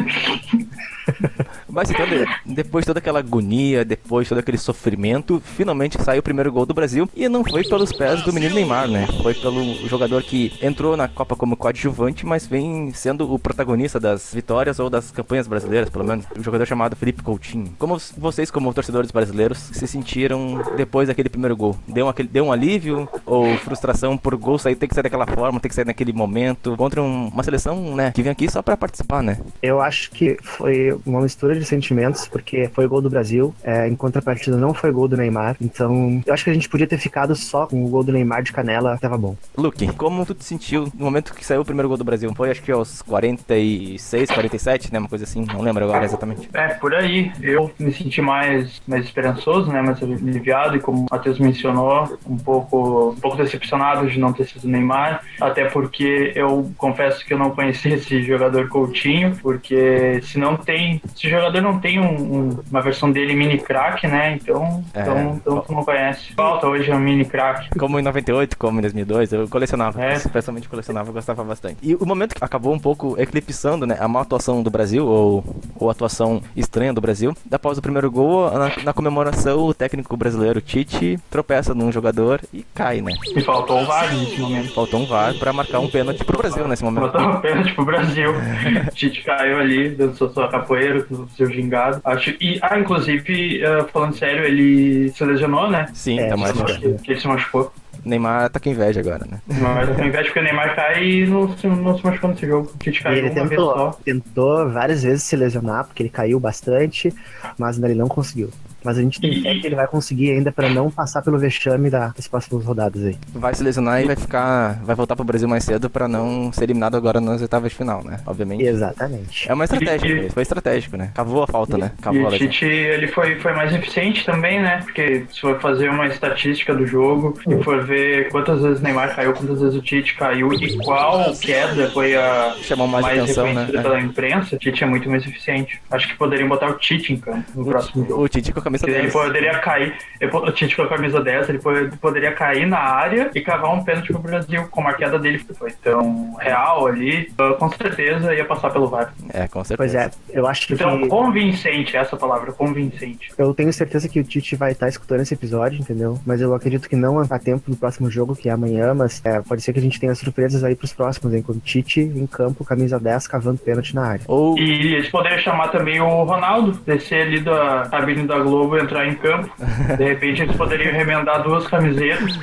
mas 1.68 1.90
então, 1.90 2.06
de- 2.06 2.24
depois 2.46 2.84
de 2.84 2.86
toda 2.86 3.00
aquela 3.00 3.18
agonia, 3.18 3.84
depois 3.84 4.26
de 4.26 4.30
todo 4.30 4.38
aquele 4.38 4.56
sofrimento, 4.58 5.42
finalmente 5.44 6.00
saiu 6.02 6.20
o 6.20 6.22
primeiro 6.22 6.50
gol 6.50 6.64
do 6.64 6.72
Brasil 6.72 7.08
e 7.14 7.28
não 7.28 7.44
foi 7.44 7.62
pelos 7.62 7.92
pés 7.92 8.22
do 8.22 8.32
menino 8.32 8.54
Neymar, 8.54 8.88
né? 8.88 9.06
Foi 9.22 9.34
pelo 9.34 9.74
jogador 9.86 10.22
que 10.22 10.52
entrou 10.62 10.96
na 10.96 11.06
Copa 11.06 11.36
como 11.36 11.56
coadjuvante, 11.56 12.24
mas 12.24 12.46
vem 12.46 12.92
sendo 12.94 13.30
o 13.32 13.38
protagonista 13.38 14.00
das 14.00 14.32
vitórias 14.32 14.78
ou 14.78 14.88
das 14.88 15.10
campanhas 15.10 15.46
brasileiras, 15.46 15.90
pelo 15.90 16.04
menos. 16.04 16.24
Um 16.38 16.42
jogador 16.42 16.64
chamado 16.66 16.96
Felipe 16.96 17.22
Coutinho. 17.22 17.74
Como 17.78 17.98
vocês, 18.16 18.50
como 18.50 18.72
torcedores 18.72 19.10
brasileiros, 19.10 19.49
se 19.54 19.86
sentiram 19.86 20.60
depois 20.76 21.08
daquele 21.08 21.28
primeiro 21.28 21.56
gol? 21.56 21.76
Deu, 21.88 22.08
aquele, 22.08 22.28
deu 22.28 22.44
um 22.46 22.52
alívio 22.52 23.08
ou 23.26 23.56
frustração 23.58 24.16
por 24.16 24.36
gol 24.36 24.58
sair, 24.58 24.74
ter 24.76 24.86
que 24.88 24.94
sair 24.94 25.02
daquela 25.04 25.26
forma, 25.26 25.60
ter 25.60 25.68
que 25.68 25.74
sair 25.74 25.84
naquele 25.86 26.12
momento, 26.12 26.76
contra 26.76 27.02
um- 27.02 27.28
uma 27.28 27.42
seleção, 27.42 27.94
né, 27.96 28.12
que 28.12 28.22
vem 28.22 28.32
aqui 28.32 28.50
só 28.50 28.62
pra 28.62 28.76
participar, 28.76 29.22
né? 29.22 29.38
Eu 29.62 29.80
acho 29.80 30.10
que 30.10 30.36
foi 30.42 30.98
uma 31.06 31.20
mistura 31.20 31.54
de 31.54 31.64
sentimentos, 31.64 32.26
porque 32.28 32.68
foi 32.72 32.86
gol 32.86 33.00
do 33.02 33.10
Brasil, 33.10 33.54
é, 33.62 33.88
em 33.88 33.94
contrapartida 33.96 34.56
não 34.56 34.72
foi 34.74 34.90
gol 34.92 35.08
do 35.08 35.16
Neymar. 35.16 35.56
Então, 35.60 36.22
eu 36.26 36.32
acho 36.34 36.44
que 36.44 36.50
a 36.50 36.54
gente 36.54 36.68
podia 36.68 36.86
ter 36.86 36.98
ficado 36.98 37.34
só 37.36 37.66
com 37.66 37.84
o 37.84 37.88
gol 37.88 38.02
do 38.02 38.12
Neymar 38.12 38.42
de 38.42 38.52
canela, 38.52 38.96
tava 38.98 39.16
bom. 39.18 39.36
Luke, 39.56 39.86
como 39.94 40.24
tu 40.26 40.34
te 40.34 40.44
sentiu 40.44 40.84
no 40.96 41.04
momento 41.04 41.34
que 41.34 41.44
saiu 41.44 41.60
o 41.60 41.64
primeiro 41.64 41.88
gol 41.88 41.96
do 41.96 42.04
Brasil? 42.04 42.32
Foi 42.34 42.50
acho 42.50 42.62
que 42.62 42.72
aos 42.72 43.02
46, 43.02 44.30
47, 44.30 44.92
né? 44.92 44.98
Uma 44.98 45.08
coisa 45.08 45.24
assim, 45.24 45.44
não 45.44 45.60
lembro 45.60 45.84
agora 45.84 46.04
exatamente. 46.04 46.48
É, 46.52 46.68
por 46.74 46.94
aí. 46.94 47.32
Eu 47.40 47.70
me 47.78 47.92
senti 47.92 48.20
mais, 48.20 48.80
mais 48.86 49.04
esperançoso, 49.04 49.39
né? 49.68 49.80
Mais 49.82 50.02
aliviado 50.02 50.76
e 50.76 50.80
como 50.80 51.00
o 51.02 51.06
Matheus 51.10 51.38
mencionou, 51.38 52.18
um 52.26 52.36
pouco, 52.36 53.10
um 53.10 53.20
pouco 53.20 53.36
decepcionado 53.36 54.08
de 54.08 54.18
não 54.18 54.32
ter 54.32 54.44
sido 54.46 54.68
Neymar. 54.68 55.22
Até 55.40 55.64
porque 55.66 56.32
eu 56.34 56.70
confesso 56.76 57.24
que 57.24 57.32
eu 57.34 57.38
não 57.38 57.50
conhecia 57.50 57.94
esse 57.96 58.22
jogador 58.22 58.68
Coutinho, 58.68 59.36
porque 59.42 60.20
se 60.22 60.38
não 60.38 60.56
tem, 60.56 61.00
se 61.14 61.26
o 61.26 61.30
jogador 61.30 61.60
não 61.60 61.78
tem 61.80 61.98
um- 62.00 62.04
um- 62.50 62.58
uma 62.70 62.80
versão 62.80 63.10
dele 63.10 63.34
mini 63.34 63.58
crack, 63.58 64.06
né? 64.06 64.34
Então, 64.40 64.84
É. 64.94 65.02
então, 65.02 65.34
então 65.40 65.60
tu 65.60 65.72
não 65.72 65.84
conhece. 65.84 66.32
Falta 66.34 66.66
hoje 66.66 66.90
um 66.92 66.98
mini 66.98 67.24
crack. 67.24 67.68
Como 67.78 67.98
em 67.98 68.02
98, 68.02 68.56
como 68.58 68.78
em 68.78 68.82
2002, 68.82 69.32
eu 69.32 69.48
colecionava, 69.48 70.02
É. 70.02 70.14
especialmente 70.14 70.68
colecionava, 70.68 71.08
eu 71.08 71.12
gostava 71.14 71.42
bastante. 71.44 71.76
E 71.82 71.94
o 71.94 72.04
momento 72.06 72.34
que 72.34 72.44
acabou 72.44 72.72
um 72.74 72.78
pouco 72.78 73.20
eclipsando, 73.20 73.86
né, 73.86 73.96
a 74.00 74.08
má 74.08 74.20
atuação 74.20 74.62
do 74.62 74.70
Brasil, 74.70 75.06
ou, 75.06 75.44
ou 75.76 75.88
a 75.88 75.92
atuação 75.92 76.42
estranha 76.56 76.92
do 76.92 77.00
Brasil, 77.00 77.32
após 77.50 77.78
o 77.78 77.82
primeiro 77.82 78.10
gol, 78.10 78.50
na, 78.50 78.70
na 78.84 78.92
comemoração, 78.92 79.29
o 79.56 79.74
técnico 79.74 80.16
brasileiro 80.16 80.60
Tite 80.60 81.18
tropeça 81.30 81.74
num 81.74 81.90
jogador 81.92 82.40
e 82.52 82.64
cai, 82.74 83.00
né? 83.00 83.12
E 83.34 83.40
faltou 83.42 83.82
o 83.82 83.86
VAR 83.86 84.14
nesse 84.14 84.38
momento. 84.40 84.74
Faltou 84.74 85.00
um 85.00 85.06
VAR 85.06 85.34
pra 85.38 85.52
marcar 85.52 85.80
um 85.80 85.88
pênalti 85.88 86.24
pro 86.24 86.38
Brasil 86.38 86.66
nesse 86.68 86.84
momento. 86.84 87.02
Botou 87.02 87.20
uma 87.20 87.40
pênalti 87.40 87.74
pro 87.74 87.84
Brasil. 87.84 88.32
Tite 88.94 89.22
caiu 89.22 89.58
ali, 89.58 89.90
dançou 89.90 90.30
sua 90.30 90.48
capoeira 90.48 91.02
com 91.02 91.14
o 91.14 91.28
seu 91.30 91.50
gingado. 91.50 92.00
Acho, 92.04 92.30
e, 92.40 92.58
ah, 92.62 92.78
inclusive, 92.78 93.62
eh, 93.62 93.84
falando 93.92 94.14
sério, 94.16 94.44
ele 94.44 95.10
se 95.10 95.24
lesionou, 95.24 95.70
né? 95.70 95.86
Sim, 95.92 96.18
É, 96.20 96.28
tá 96.28 96.36
mais. 96.36 96.52
Que, 96.52 96.94
que 96.94 97.12
ele 97.12 97.20
se 97.20 97.26
machucou. 97.28 97.72
Neymar 98.04 98.48
tá 98.48 98.58
com 98.58 98.70
inveja 98.70 99.00
agora, 99.00 99.26
né? 99.30 99.40
Mas 99.46 99.88
ao 99.90 100.06
invés 100.06 100.26
porque 100.26 100.40
o 100.40 100.42
Neymar 100.42 100.74
cai 100.74 101.04
e 101.04 101.26
não 101.26 101.54
se, 101.56 101.66
não 101.66 101.98
se 101.98 102.04
machucou 102.04 102.30
nesse 102.30 102.46
jogo. 102.46 102.70
O 102.74 102.78
Tite 102.78 103.02
caiu 103.02 103.18
ele 103.18 103.26
uma 103.28 103.34
vez 103.34 103.48
tentou, 103.50 103.74
só. 103.74 103.90
tentou 104.04 104.70
várias 104.70 105.02
vezes 105.02 105.22
se 105.22 105.36
lesionar, 105.36 105.84
porque 105.84 106.02
ele 106.02 106.08
caiu 106.08 106.40
bastante, 106.40 107.12
mas 107.58 107.76
ainda 107.76 107.88
ele 107.88 107.98
não 107.98 108.08
conseguiu. 108.08 108.50
Mas 108.84 108.98
a 108.98 109.02
gente 109.02 109.20
tem 109.20 109.30
E- 109.32 109.42
fé 109.42 109.54
que 109.58 109.66
ele 109.66 109.74
vai 109.76 109.86
conseguir 109.86 110.30
ainda 110.32 110.50
pra 110.52 110.68
não 110.68 110.90
passar 110.90 111.22
pelo 111.22 111.38
vexame 111.38 111.90
da- 111.90 112.08
das 112.16 112.26
próximas 112.26 112.64
rodadas 112.64 113.04
aí. 113.04 113.16
Vai 113.34 113.54
se 113.54 113.62
lesionar 113.62 114.00
e 114.02 114.06
vai 114.06 114.16
ficar. 114.16 114.80
Vai 114.84 114.94
voltar 114.96 115.14
pro 115.16 115.24
Brasil 115.24 115.48
mais 115.48 115.64
cedo 115.64 115.88
pra 115.90 116.08
não 116.08 116.52
ser 116.52 116.64
eliminado 116.64 116.96
agora 116.96 117.20
nas 117.20 117.40
oitavas 117.42 117.70
de 117.72 117.76
final, 117.78 118.02
né? 118.04 118.18
Obviamente. 118.26 118.64
Exatamente. 118.64 119.48
É 119.50 119.54
uma 119.54 119.64
estratégia, 119.64 120.26
E- 120.26 120.30
foi 120.30 120.42
estratégico, 120.42 120.96
né? 120.96 121.10
Cavou 121.14 121.42
a 121.42 121.46
falta, 121.46 121.76
né? 121.78 121.92
E 121.98 122.02
Cavou 122.02 122.22
a 122.24 122.28
o 122.28 122.30
lesão. 122.30 122.48
Tite 122.48 122.64
ele 122.64 123.06
foi, 123.08 123.36
foi 123.36 123.52
mais 123.52 123.72
eficiente 123.74 124.24
também, 124.24 124.60
né? 124.60 124.78
Porque 124.82 125.24
se 125.30 125.40
for 125.40 125.60
fazer 125.60 125.88
uma 125.90 126.06
estatística 126.06 126.74
do 126.74 126.86
jogo 126.86 127.38
e 127.48 127.62
for 127.62 127.84
ver 127.84 128.28
quantas 128.30 128.60
vezes 128.62 128.80
o 128.80 128.82
Neymar 128.82 129.14
caiu, 129.14 129.32
quantas 129.32 129.60
vezes 129.60 129.76
o 129.76 129.82
Tite 129.82 130.14
caiu 130.16 130.52
e 130.52 130.76
qual 130.78 131.32
queda 131.36 131.90
foi 131.90 132.16
a 132.16 132.54
Chamou 132.62 132.86
mais, 132.86 133.04
mais 133.04 133.20
atenção, 133.22 133.44
né? 133.44 133.50
reconhecida 133.50 133.82
pela 133.82 134.00
imprensa, 134.00 134.56
o 134.56 134.58
Tite 134.58 134.84
é 134.84 134.86
muito 134.86 135.08
mais 135.10 135.26
eficiente. 135.26 135.80
Acho 135.90 136.08
que 136.08 136.16
poderiam 136.16 136.48
botar 136.48 136.68
o 136.70 136.74
Tite 136.74 137.12
em 137.12 137.16
campo 137.16 137.44
no 137.54 137.64
próximo 137.64 138.06
jogo. 138.06 138.22
O 138.24 138.28
Tite 138.28 138.52
com 138.52 138.58
a 138.58 138.62
camisa 138.78 138.86
Ele 138.98 139.00
10. 139.02 139.12
poderia 139.12 139.58
cair, 139.58 139.94
ele 140.20 140.30
po- 140.30 140.38
o 140.38 140.52
Tite 140.52 140.76
com 140.76 140.82
a 140.82 140.88
camisa 140.88 141.20
10, 141.22 141.48
ele 141.48 141.58
po- 141.58 141.96
poderia 142.00 142.32
cair 142.32 142.66
na 142.66 142.78
área 142.78 143.30
e 143.34 143.40
cavar 143.40 143.72
um 143.74 143.82
pênalti 143.84 144.12
pro 144.12 144.20
Brasil, 144.20 144.66
como 144.70 144.88
a 144.88 144.94
queda 144.94 145.18
dele 145.18 145.38
foi 145.58 145.70
tão 145.72 146.34
real 146.38 146.86
ali, 146.86 147.30
uh, 147.40 147.54
com 147.56 147.68
certeza 147.70 148.34
ia 148.34 148.44
passar 148.44 148.70
pelo 148.70 148.86
VAR. 148.88 149.12
É, 149.32 149.46
com 149.48 149.62
certeza. 149.64 149.76
Pois 149.76 149.94
é, 149.94 150.10
eu 150.38 150.46
acho 150.46 150.66
que 150.66 150.74
Então, 150.74 151.06
convincente, 151.08 151.96
essa 151.96 152.16
palavra, 152.16 152.52
convincente. 152.52 153.30
eu 153.38 153.52
tenho 153.54 153.72
certeza 153.72 154.08
que 154.08 154.20
o 154.20 154.24
Tite 154.24 154.56
vai 154.56 154.72
estar 154.72 154.88
escutando 154.88 155.20
esse 155.20 155.34
episódio, 155.34 155.80
entendeu? 155.80 156.18
Mas 156.26 156.40
eu 156.40 156.54
acredito 156.54 156.88
que 156.88 156.96
não 156.96 157.18
a 157.18 157.38
tempo 157.38 157.70
do 157.70 157.76
próximo 157.76 158.10
jogo, 158.10 158.34
que 158.36 158.48
é 158.48 158.52
amanhã, 158.52 158.92
mas 158.94 159.20
é, 159.24 159.40
pode 159.40 159.62
ser 159.62 159.72
que 159.72 159.78
a 159.78 159.82
gente 159.82 159.98
tenha 160.00 160.14
surpresas 160.14 160.62
aí 160.64 160.74
pros 160.74 160.92
próximos, 160.92 161.32
hein? 161.34 161.42
Com 161.42 161.52
o 161.52 161.58
Tite 161.60 162.00
em 162.00 162.26
campo, 162.26 162.64
camisa 162.64 162.98
10, 162.98 163.26
cavando 163.26 163.58
pênalti 163.58 163.94
na 163.94 164.06
área. 164.06 164.24
Ou 164.28 164.58
E 164.58 164.94
eles 164.94 165.08
poderiam 165.08 165.38
chamar 165.40 165.68
também 165.68 166.00
o 166.00 166.24
Ronaldo, 166.24 166.72
descer 166.86 167.22
ali 167.26 167.40
da 167.40 167.86
cabine 167.90 168.26
da 168.26 168.38
Globo 168.38 168.59
e 168.76 168.80
entrar 168.80 169.06
em 169.06 169.14
campo. 169.14 169.50
De 169.96 170.04
repente 170.04 170.42
eles 170.42 170.56
poderiam 170.56 170.92
remendar 170.92 171.42
duas 171.42 171.66
camisetas, 171.66 172.36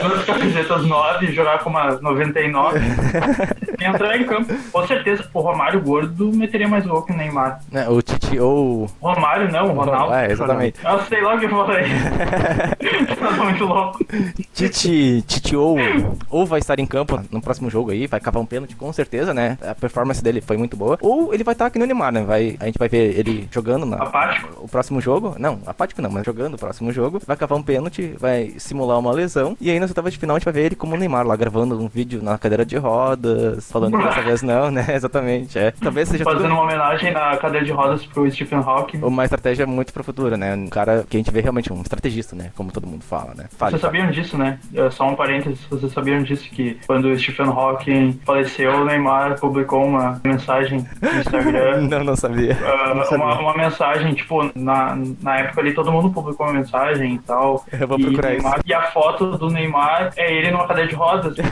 duas 0.00 0.24
camisetas 0.24 0.86
9 0.86 1.26
e 1.26 1.32
jogar 1.32 1.58
com 1.60 1.70
uma 1.70 1.98
99 2.00 2.80
e 3.80 3.84
entrar 3.84 4.16
em 4.16 4.24
campo. 4.24 4.54
Com 4.72 4.86
certeza, 4.86 5.28
o 5.32 5.40
Romário 5.40 5.80
gordo 5.80 6.30
meteria 6.34 6.68
mais 6.68 6.86
gol 6.86 7.02
que 7.02 7.12
o 7.12 7.16
Neymar. 7.16 7.60
né, 7.70 7.88
o 7.88 8.00
Tite 8.34 8.40
ou 8.40 8.90
Romário 9.00 9.50
não, 9.50 9.66
o 9.70 9.72
Ronaldo. 9.72 10.14
É, 10.14 10.30
exatamente. 10.30 10.78
Eu 10.84 11.00
sei 11.04 11.22
lá 11.22 11.34
o 11.34 11.38
que 11.38 11.46
eu 11.46 11.50
falei. 11.50 11.84
Tá 13.14 13.30
muito 13.44 13.64
louco. 13.64 14.04
Tite, 14.52 15.22
Tite 15.26 15.56
ou, 15.56 15.76
ou 16.28 16.46
vai 16.46 16.58
estar 16.58 16.78
em 16.78 16.86
campo 16.86 17.20
no 17.30 17.40
próximo 17.40 17.70
jogo 17.70 17.90
aí, 17.90 18.06
vai 18.06 18.20
cavar 18.20 18.42
um 18.42 18.46
pênalti 18.46 18.76
com 18.76 18.92
certeza, 18.92 19.32
né? 19.32 19.56
A 19.66 19.74
performance 19.74 20.22
dele 20.22 20.40
foi 20.40 20.56
muito 20.56 20.76
boa. 20.76 20.98
Ou 21.00 21.32
ele 21.32 21.42
vai 21.44 21.52
estar 21.52 21.66
aqui 21.66 21.78
no 21.78 21.86
Neymar, 21.86 22.12
né? 22.12 22.22
Vai, 22.22 22.56
a 22.60 22.66
gente 22.66 22.78
vai 22.78 22.88
ver 22.88 23.18
ele 23.18 23.48
jogando 23.50 23.86
na, 23.86 23.96
Apático. 23.96 24.64
o 24.64 24.68
próximo 24.68 25.00
jogo. 25.00 25.34
Não, 25.38 25.60
apático 25.66 26.02
não, 26.02 26.10
mas 26.10 26.24
jogando 26.24 26.54
o 26.54 26.58
próximo 26.58 26.92
jogo. 26.92 27.20
Vai 27.26 27.36
cavar 27.36 27.58
um 27.58 27.62
pênalti, 27.62 28.14
vai 28.18 28.54
simular 28.58 28.98
uma 28.98 29.12
lesão. 29.12 29.56
E 29.60 29.70
aí 29.70 29.80
nas 29.80 29.90
oitavas 29.90 30.12
de 30.12 30.18
final 30.18 30.36
a 30.36 30.38
gente 30.38 30.44
vai 30.44 30.54
ver 30.54 30.66
ele 30.66 30.76
como 30.76 30.94
o 30.94 30.98
Neymar 30.98 31.26
lá 31.26 31.36
gravando 31.36 31.80
um 31.80 31.88
vídeo 31.88 32.22
na 32.22 32.36
cadeira 32.36 32.64
de 32.64 32.76
rodas, 32.76 33.70
falando 33.70 33.96
que 33.96 34.04
dessa 34.04 34.22
vez 34.22 34.42
não, 34.42 34.70
né? 34.70 34.86
Exatamente, 34.94 35.58
é. 35.58 35.70
Talvez 35.72 36.08
seja 36.08 36.24
tudo 36.24 36.36
Fazendo 36.36 36.52
uma 36.52 36.62
homenagem 36.62 37.12
na 37.12 37.36
cadeira 37.36 37.64
de 37.64 37.72
rodas 37.72 38.04
pro 38.06 38.23
Stephen 38.30 38.58
Hawking. 38.58 38.98
uma 39.02 39.24
estratégia 39.24 39.66
muito 39.66 39.92
pro 39.92 40.04
futuro, 40.04 40.36
né? 40.36 40.54
Um 40.54 40.68
cara 40.68 41.04
que 41.08 41.16
a 41.16 41.20
gente 41.20 41.30
vê 41.30 41.40
realmente 41.40 41.72
um 41.72 41.80
estrategista, 41.82 42.34
né? 42.36 42.50
Como 42.56 42.70
todo 42.72 42.86
mundo 42.86 43.02
fala, 43.02 43.34
né? 43.34 43.44
Fale, 43.56 43.72
Vocês 43.72 43.82
sabiam 43.82 44.10
disso, 44.10 44.36
né? 44.38 44.58
É, 44.74 44.90
Só 44.90 45.06
um 45.08 45.14
parênteses, 45.14 45.60
vocês 45.70 45.92
sabiam 45.92 46.22
disso 46.22 46.48
que 46.50 46.78
quando 46.86 47.06
o 47.06 47.18
Stephen 47.18 47.46
Hawking 47.46 48.20
faleceu, 48.24 48.72
o 48.72 48.84
Neymar 48.84 49.38
publicou 49.40 49.84
uma 49.84 50.20
mensagem 50.24 50.86
no 51.00 51.18
Instagram. 51.20 51.80
Não, 51.94 52.04
não 52.04 52.16
sabia. 52.16 52.56
ah, 52.64 52.94
Não 52.94 53.04
sabia. 53.04 53.24
uma, 53.24 53.38
uma 53.40 53.56
mensagem, 53.56 54.14
tipo, 54.14 54.50
na, 54.54 54.96
na 55.22 55.38
época 55.38 55.60
ali 55.60 55.72
todo 55.74 55.90
mundo 55.92 56.10
publicou 56.10 56.46
uma 56.46 56.52
mensagem 56.54 57.14
e 57.14 57.18
tal. 57.20 57.64
Eu 57.72 57.86
vou 57.88 57.98
e 57.98 58.04
procurar 58.04 58.30
Neymar- 58.30 58.54
isso. 58.54 58.62
E 58.66 58.74
a 58.74 58.82
foto 58.90 59.36
do 59.38 59.50
Neymar 59.50 60.12
é 60.16 60.32
ele 60.32 60.50
numa 60.50 60.66
cadeira 60.66 60.88
de 60.88 60.94
rodas. 60.94 61.34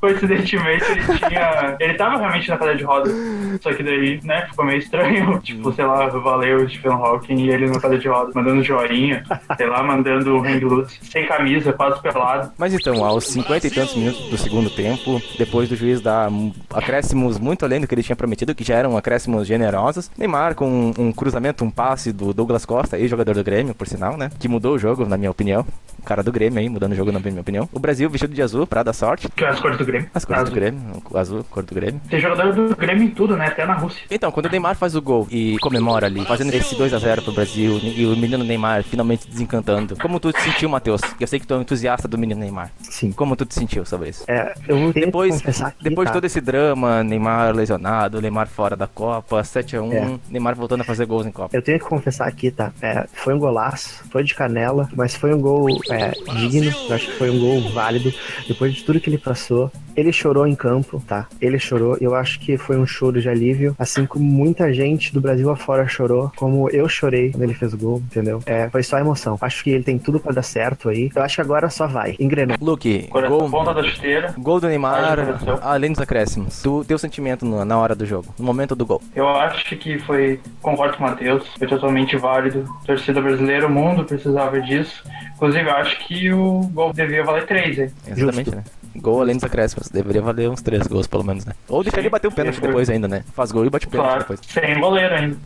Coincidentemente, 0.00 0.84
ele 0.90 1.02
tinha. 1.18 1.76
Ele 1.80 1.94
tava 1.94 2.18
realmente 2.18 2.48
na 2.48 2.56
cadeira 2.56 2.78
de 2.78 2.84
rodas. 2.84 3.12
Só 3.60 3.72
que 3.72 3.82
daí, 3.82 4.15
né, 4.24 4.46
ficou 4.48 4.64
meio 4.64 4.78
estranho. 4.78 5.40
Tipo, 5.46 5.72
sei 5.72 5.84
lá, 5.84 6.08
valeu 6.08 6.68
Stephen 6.68 6.92
Hawking 6.92 7.36
e 7.36 7.50
ele 7.50 7.66
na 7.66 7.80
cadeira 7.80 8.02
de 8.02 8.08
rodas, 8.08 8.34
mandando 8.34 8.62
joinha, 8.62 9.22
sei 9.56 9.66
lá, 9.66 9.82
mandando 9.82 10.38
hang 10.38 10.64
loose, 10.64 10.98
sem 11.02 11.26
camisa, 11.26 11.72
quase 11.72 12.00
pelado. 12.02 12.52
Mas 12.58 12.74
então, 12.74 13.04
aos 13.04 13.24
50 13.26 13.66
e 13.66 13.70
tantos 13.70 13.94
minutos 13.94 14.28
do 14.28 14.36
segundo 14.36 14.70
tempo, 14.70 15.20
depois 15.38 15.68
do 15.68 15.76
juiz 15.76 16.00
dar 16.00 16.30
acréscimos 16.72 17.38
muito 17.38 17.64
além 17.64 17.80
do 17.80 17.86
que 17.86 17.94
ele 17.94 18.02
tinha 18.02 18.16
prometido, 18.16 18.54
que 18.54 18.64
já 18.64 18.76
eram 18.76 18.96
acréscimos 18.96 19.46
generosos, 19.46 20.10
Neymar 20.16 20.54
com 20.54 20.68
um, 20.68 20.94
um 20.98 21.12
cruzamento, 21.12 21.64
um 21.64 21.70
passe 21.70 22.12
do 22.12 22.32
Douglas 22.32 22.64
Costa, 22.64 22.98
ex-jogador 22.98 23.34
do 23.34 23.44
Grêmio, 23.44 23.74
por 23.74 23.86
sinal, 23.86 24.16
né? 24.16 24.30
Que 24.38 24.48
mudou 24.48 24.74
o 24.74 24.78
jogo, 24.78 25.06
na 25.06 25.16
minha 25.16 25.30
opinião. 25.30 25.64
Cara 26.06 26.22
do 26.22 26.30
Grêmio 26.30 26.60
aí, 26.60 26.68
mudando 26.68 26.92
o 26.92 26.94
jogo, 26.94 27.10
na 27.10 27.18
minha 27.18 27.40
opinião. 27.40 27.68
O 27.72 27.80
Brasil 27.80 28.08
vestido 28.08 28.32
de 28.32 28.40
azul 28.40 28.64
pra 28.64 28.84
dar 28.84 28.92
sorte. 28.92 29.28
Que 29.28 29.44
é 29.44 29.48
as 29.48 29.58
cores 29.58 29.76
do 29.76 29.84
Grêmio. 29.84 30.08
As 30.14 30.24
cores 30.24 30.42
do 30.42 30.46
Azul. 30.46 30.54
Grêmio, 30.54 31.02
o 31.10 31.18
azul, 31.18 31.44
cor 31.50 31.64
do 31.64 31.74
Grêmio. 31.74 32.00
Tem 32.08 32.20
jogador 32.20 32.52
do 32.54 32.76
Grêmio 32.76 33.02
em 33.02 33.10
tudo, 33.10 33.36
né? 33.36 33.48
Até 33.48 33.66
na 33.66 33.74
Rússia. 33.74 34.04
Então, 34.08 34.30
quando 34.30 34.46
o 34.46 34.48
Neymar 34.48 34.76
faz 34.76 34.94
o 34.94 35.02
gol 35.02 35.26
e 35.30 35.58
comemora 35.58 36.06
ali, 36.06 36.24
fazendo 36.24 36.54
esse 36.54 36.76
2x0 36.76 37.22
pro 37.24 37.32
Brasil, 37.32 37.78
e 37.82 38.06
o 38.06 38.16
menino 38.16 38.44
Neymar 38.44 38.84
finalmente 38.84 39.28
desencantando, 39.28 39.96
como 40.00 40.20
tu 40.20 40.32
te 40.32 40.40
sentiu, 40.42 40.68
Matheus? 40.68 41.00
Eu 41.18 41.26
sei 41.26 41.40
que 41.40 41.46
tu 41.46 41.54
é 41.54 41.56
um 41.56 41.62
entusiasta 41.62 42.06
do 42.06 42.16
menino 42.16 42.38
Neymar. 42.38 42.70
Sim. 42.82 43.10
Como 43.10 43.34
tu 43.34 43.44
te 43.44 43.54
sentiu 43.54 43.84
sobre 43.84 44.10
isso? 44.10 44.24
É, 44.28 44.54
eu 44.68 44.92
tenho 44.92 45.06
Depois, 45.06 45.34
que 45.34 45.40
confessar 45.40 45.68
aqui, 45.68 45.82
depois 45.82 46.06
tá? 46.06 46.12
de 46.12 46.16
todo 46.18 46.24
esse 46.24 46.40
drama, 46.40 47.02
Neymar 47.02 47.52
lesionado, 47.52 48.22
Neymar 48.22 48.46
fora 48.46 48.76
da 48.76 48.86
Copa, 48.86 49.42
7x1, 49.42 49.92
É. 49.92 50.18
Neymar 50.30 50.54
voltando 50.54 50.82
a 50.82 50.84
fazer 50.84 51.04
gols 51.06 51.26
em 51.26 51.32
Copa. 51.32 51.56
Eu 51.56 51.62
tenho 51.62 51.80
que 51.80 51.84
confessar 51.84 52.28
aqui, 52.28 52.52
tá? 52.52 52.72
É, 52.80 53.06
foi 53.12 53.34
um 53.34 53.38
golaço, 53.40 54.04
foi 54.10 54.22
de 54.22 54.34
canela, 54.34 54.88
mas 54.94 55.16
foi 55.16 55.34
um 55.34 55.40
gol 55.40 55.66
é, 55.90 55.95
digno. 56.38 56.72
Eu 56.88 56.94
acho 56.94 57.06
que 57.06 57.12
foi 57.12 57.30
um 57.30 57.38
gol 57.38 57.60
válido. 57.72 58.12
Depois 58.46 58.74
de 58.74 58.84
tudo 58.84 59.00
que 59.00 59.10
ele 59.10 59.18
passou, 59.18 59.70
ele 59.96 60.12
chorou 60.12 60.46
em 60.46 60.54
campo, 60.54 61.02
tá? 61.06 61.26
Ele 61.40 61.58
chorou. 61.58 61.96
Eu 62.00 62.14
acho 62.14 62.38
que 62.40 62.56
foi 62.58 62.76
um 62.76 62.86
choro 62.86 63.20
de 63.20 63.28
alívio, 63.28 63.74
assim 63.78 64.04
como 64.06 64.24
muita 64.24 64.72
gente 64.72 65.12
do 65.12 65.20
Brasil 65.20 65.50
afora 65.50 65.86
chorou, 65.88 66.30
como 66.36 66.68
eu 66.70 66.88
chorei 66.88 67.30
quando 67.30 67.42
ele 67.44 67.54
fez 67.54 67.72
o 67.72 67.78
gol, 67.78 67.98
entendeu? 68.06 68.42
É, 68.46 68.68
foi 68.68 68.82
só 68.82 68.98
emoção. 68.98 69.38
Acho 69.40 69.64
que 69.64 69.70
ele 69.70 69.82
tem 69.84 69.98
tudo 69.98 70.20
pra 70.20 70.32
dar 70.32 70.42
certo 70.42 70.88
aí. 70.88 71.10
Eu 71.14 71.22
acho 71.22 71.36
que 71.36 71.40
agora 71.40 71.68
só 71.70 71.86
vai. 71.86 72.16
Engrenou. 72.20 72.56
Luke, 72.60 73.08
gol, 73.10 73.50
ponta 73.50 73.72
da 73.74 73.82
chuteira. 73.82 74.34
gol 74.38 74.60
do 74.60 74.68
Neymar, 74.68 75.28
além 75.62 75.92
dos 75.92 76.00
acréscimos. 76.00 76.62
Tu, 76.62 76.84
teu 76.84 76.98
sentimento 76.98 77.44
no- 77.44 77.64
na 77.64 77.78
hora 77.78 77.94
do 77.94 78.04
jogo, 78.04 78.34
no 78.38 78.44
momento 78.44 78.74
do 78.74 78.84
gol. 78.84 79.00
Eu 79.14 79.28
acho 79.28 79.76
que 79.76 79.98
foi, 80.00 80.40
concordo 80.60 80.96
com 80.96 81.04
o 81.04 81.06
Matheus, 81.08 81.46
foi 81.58 81.66
totalmente 81.66 82.16
válido. 82.16 82.64
Torcida 82.84 83.20
brasileira, 83.20 83.66
o 83.66 83.70
mundo 83.70 84.04
precisava 84.04 84.60
disso. 84.60 85.02
Inclusive, 85.34 85.68
eu 85.68 85.74
acho 85.76 85.98
que 86.06 86.32
o 86.32 86.60
gol 86.72 86.92
devia 86.92 87.22
valer 87.24 87.46
três, 87.46 87.78
hein? 87.78 87.90
Exatamente, 88.06 88.50
né? 88.54 88.64
Gol 89.00 89.20
além 89.20 89.34
dos 89.36 89.44
acréscimos. 89.44 89.88
Deveria 89.88 90.22
valer 90.22 90.48
uns 90.50 90.62
três 90.62 90.86
gols, 90.86 91.06
pelo 91.06 91.22
menos, 91.24 91.44
né? 91.44 91.52
Ou 91.68 91.82
deixar 91.82 91.98
ele 92.00 92.08
bater 92.10 92.28
o 92.28 92.32
pênalti 92.32 92.60
depois 92.60 92.88
ainda, 92.90 93.06
né? 93.08 93.24
Faz 93.34 93.52
gol 93.52 93.64
e 93.64 93.70
bate 93.70 93.86
o 93.86 93.90
pênalti 93.90 94.08
Claro, 94.08 94.20
depois. 94.20 94.40
sem 94.46 94.80
goleiro 94.80 95.14
ainda. 95.14 95.36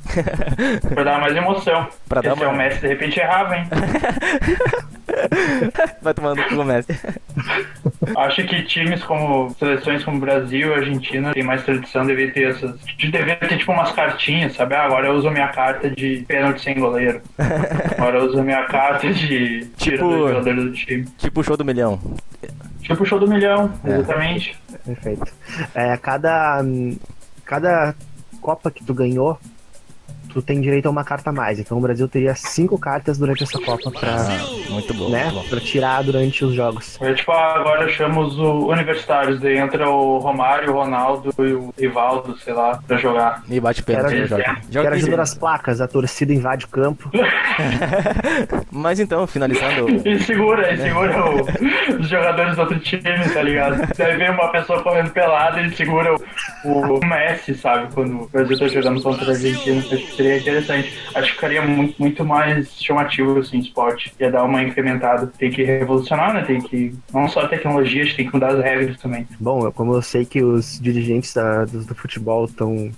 pra 0.94 1.04
dar 1.04 1.20
mais 1.20 1.34
emoção. 1.36 1.86
Pra 2.08 2.20
dar 2.20 2.30
Porque 2.30 2.44
se 2.44 2.46
uma- 2.46 2.54
o 2.54 2.56
Messi 2.56 2.80
de 2.80 2.88
repente 2.88 3.20
errava, 3.20 3.56
hein? 3.56 3.64
Vai 6.02 6.14
tomando 6.14 6.42
com 6.48 6.54
o 6.56 6.64
Messi. 6.64 6.92
Acho 8.16 8.44
que 8.44 8.62
times 8.62 9.02
como 9.04 9.50
seleções 9.58 10.04
como 10.04 10.18
Brasil 10.20 10.68
e 10.70 10.74
Argentina 10.74 11.32
tem 11.32 11.42
mais 11.42 11.64
tradição, 11.64 12.04
deveria 12.06 12.32
ter 12.32 12.48
essas. 12.50 12.78
de- 12.80 13.10
Deveria 13.10 13.36
ter 13.36 13.58
tipo 13.58 13.72
umas 13.72 13.92
cartinhas, 13.92 14.54
sabe? 14.54 14.74
Ah, 14.74 14.84
agora 14.84 15.08
eu 15.08 15.14
uso 15.14 15.30
minha 15.30 15.48
carta 15.48 15.90
de 15.90 16.24
pênalti 16.26 16.62
sem 16.62 16.78
goleiro. 16.78 17.20
Agora 17.98 18.18
eu 18.18 18.26
uso 18.26 18.42
minha 18.42 18.64
carta 18.66 19.12
de 19.12 19.66
Tipo- 19.76 20.08
do 20.08 20.28
jogador 20.28 20.54
do 20.56 20.72
time. 20.72 21.04
tipo 21.18 21.40
o 21.40 21.44
show 21.44 21.56
do 21.56 21.64
milhão. 21.64 22.00
Tipo 22.82 23.02
o 23.02 23.06
show 23.06 23.18
do 23.18 23.28
milhão, 23.28 23.72
É. 23.84 23.90
exatamente. 23.98 24.58
Perfeito. 24.84 25.32
É, 25.74 25.96
cada, 25.96 26.64
cada 27.44 27.94
Copa 28.40 28.70
que 28.70 28.82
tu 28.84 28.94
ganhou, 28.94 29.38
tu 30.32 30.40
tem 30.42 30.60
direito 30.60 30.86
a 30.86 30.90
uma 30.90 31.04
carta 31.04 31.30
a 31.30 31.32
mais. 31.32 31.58
Então 31.58 31.76
o 31.78 31.80
Brasil 31.80 32.08
teria 32.08 32.34
cinco 32.34 32.78
cartas 32.78 33.18
durante 33.18 33.42
essa 33.42 33.58
Copa 33.60 33.90
pra, 33.90 34.16
Muito 34.70 34.94
bom, 34.94 35.10
né, 35.10 35.24
muito 35.24 35.34
bom. 35.42 35.48
pra 35.48 35.60
tirar 35.60 36.02
durante 36.02 36.44
os 36.44 36.54
jogos. 36.54 36.98
É, 37.00 37.12
tipo, 37.14 37.30
agora 37.32 37.88
chamamos 37.88 38.38
o 38.38 38.68
universitários, 38.70 39.40
daí 39.40 39.58
entra 39.58 39.88
o 39.88 40.18
Romário, 40.18 40.70
o 40.70 40.74
Ronaldo 40.74 41.34
e 41.38 41.52
o 41.52 41.74
Rivaldo, 41.78 42.36
sei 42.38 42.52
lá, 42.54 42.80
pra 42.86 42.96
jogar. 42.96 43.42
E 43.48 43.58
bate 43.60 43.82
pênalti 43.82 44.08
Quero- 44.10 44.20
no 44.22 44.26
jogo. 44.28 44.42
quero 44.42 44.56
Joga 44.70 44.82
Quero 44.82 44.94
15. 44.94 44.96
ajuda 45.06 45.16
nas 45.16 45.34
placas, 45.34 45.80
a 45.80 45.88
torcida 45.88 46.32
invade 46.32 46.64
o 46.64 46.68
campo. 46.68 47.10
Mas 48.70 49.00
então, 49.00 49.26
finalizando. 49.26 49.86
E 50.08 50.18
segura, 50.20 50.72
e 50.72 50.76
segura 50.78 51.24
o- 51.30 52.00
os 52.00 52.08
jogadores 52.08 52.54
do 52.56 52.60
outro 52.62 52.78
time, 52.80 53.02
tá 53.32 53.42
ligado? 53.42 53.80
Daí 53.96 54.16
vem 54.16 54.30
uma 54.30 54.48
pessoa 54.52 54.82
correndo 54.82 55.10
pelada 55.10 55.60
e 55.60 55.64
ele 55.64 55.76
segura 55.76 56.14
o, 56.64 56.68
o 56.98 57.04
Messi, 57.06 57.54
sabe? 57.54 57.92
Quando 57.92 58.22
o 58.22 58.28
Brasil 58.28 58.58
tá 58.58 58.68
jogando 58.68 59.02
contra 59.02 59.26
a 59.26 59.30
Argentina. 59.30 59.82
Seria 60.20 60.36
interessante. 60.38 60.92
Acho 61.14 61.28
que 61.28 61.34
ficaria 61.34 61.62
muito, 61.62 61.94
muito 61.98 62.24
mais 62.24 62.70
chamativo, 62.80 63.38
assim, 63.38 63.56
o 63.56 63.60
esporte. 63.60 64.12
Ia 64.20 64.30
dar 64.30 64.44
uma 64.44 64.62
incrementada. 64.62 65.26
Tem 65.38 65.50
que 65.50 65.62
revolucionar, 65.64 66.34
né? 66.34 66.42
Tem 66.42 66.60
que. 66.60 66.94
Não 67.12 67.26
só 67.26 67.40
a 67.40 67.48
tecnologia, 67.48 68.02
a 68.02 68.04
gente 68.04 68.16
tem 68.16 68.26
que 68.26 68.34
mudar 68.34 68.48
as 68.48 68.62
regras 68.62 68.98
também. 68.98 69.26
Bom, 69.38 69.64
eu- 69.64 69.72
como 69.72 69.94
eu 69.94 70.02
sei 70.02 70.24
que 70.26 70.42
os 70.42 70.78
dirigentes 70.78 71.32
da- 71.32 71.64
do, 71.64 71.84
do 71.84 71.94
futebol 71.94 72.44
estão 72.44 72.90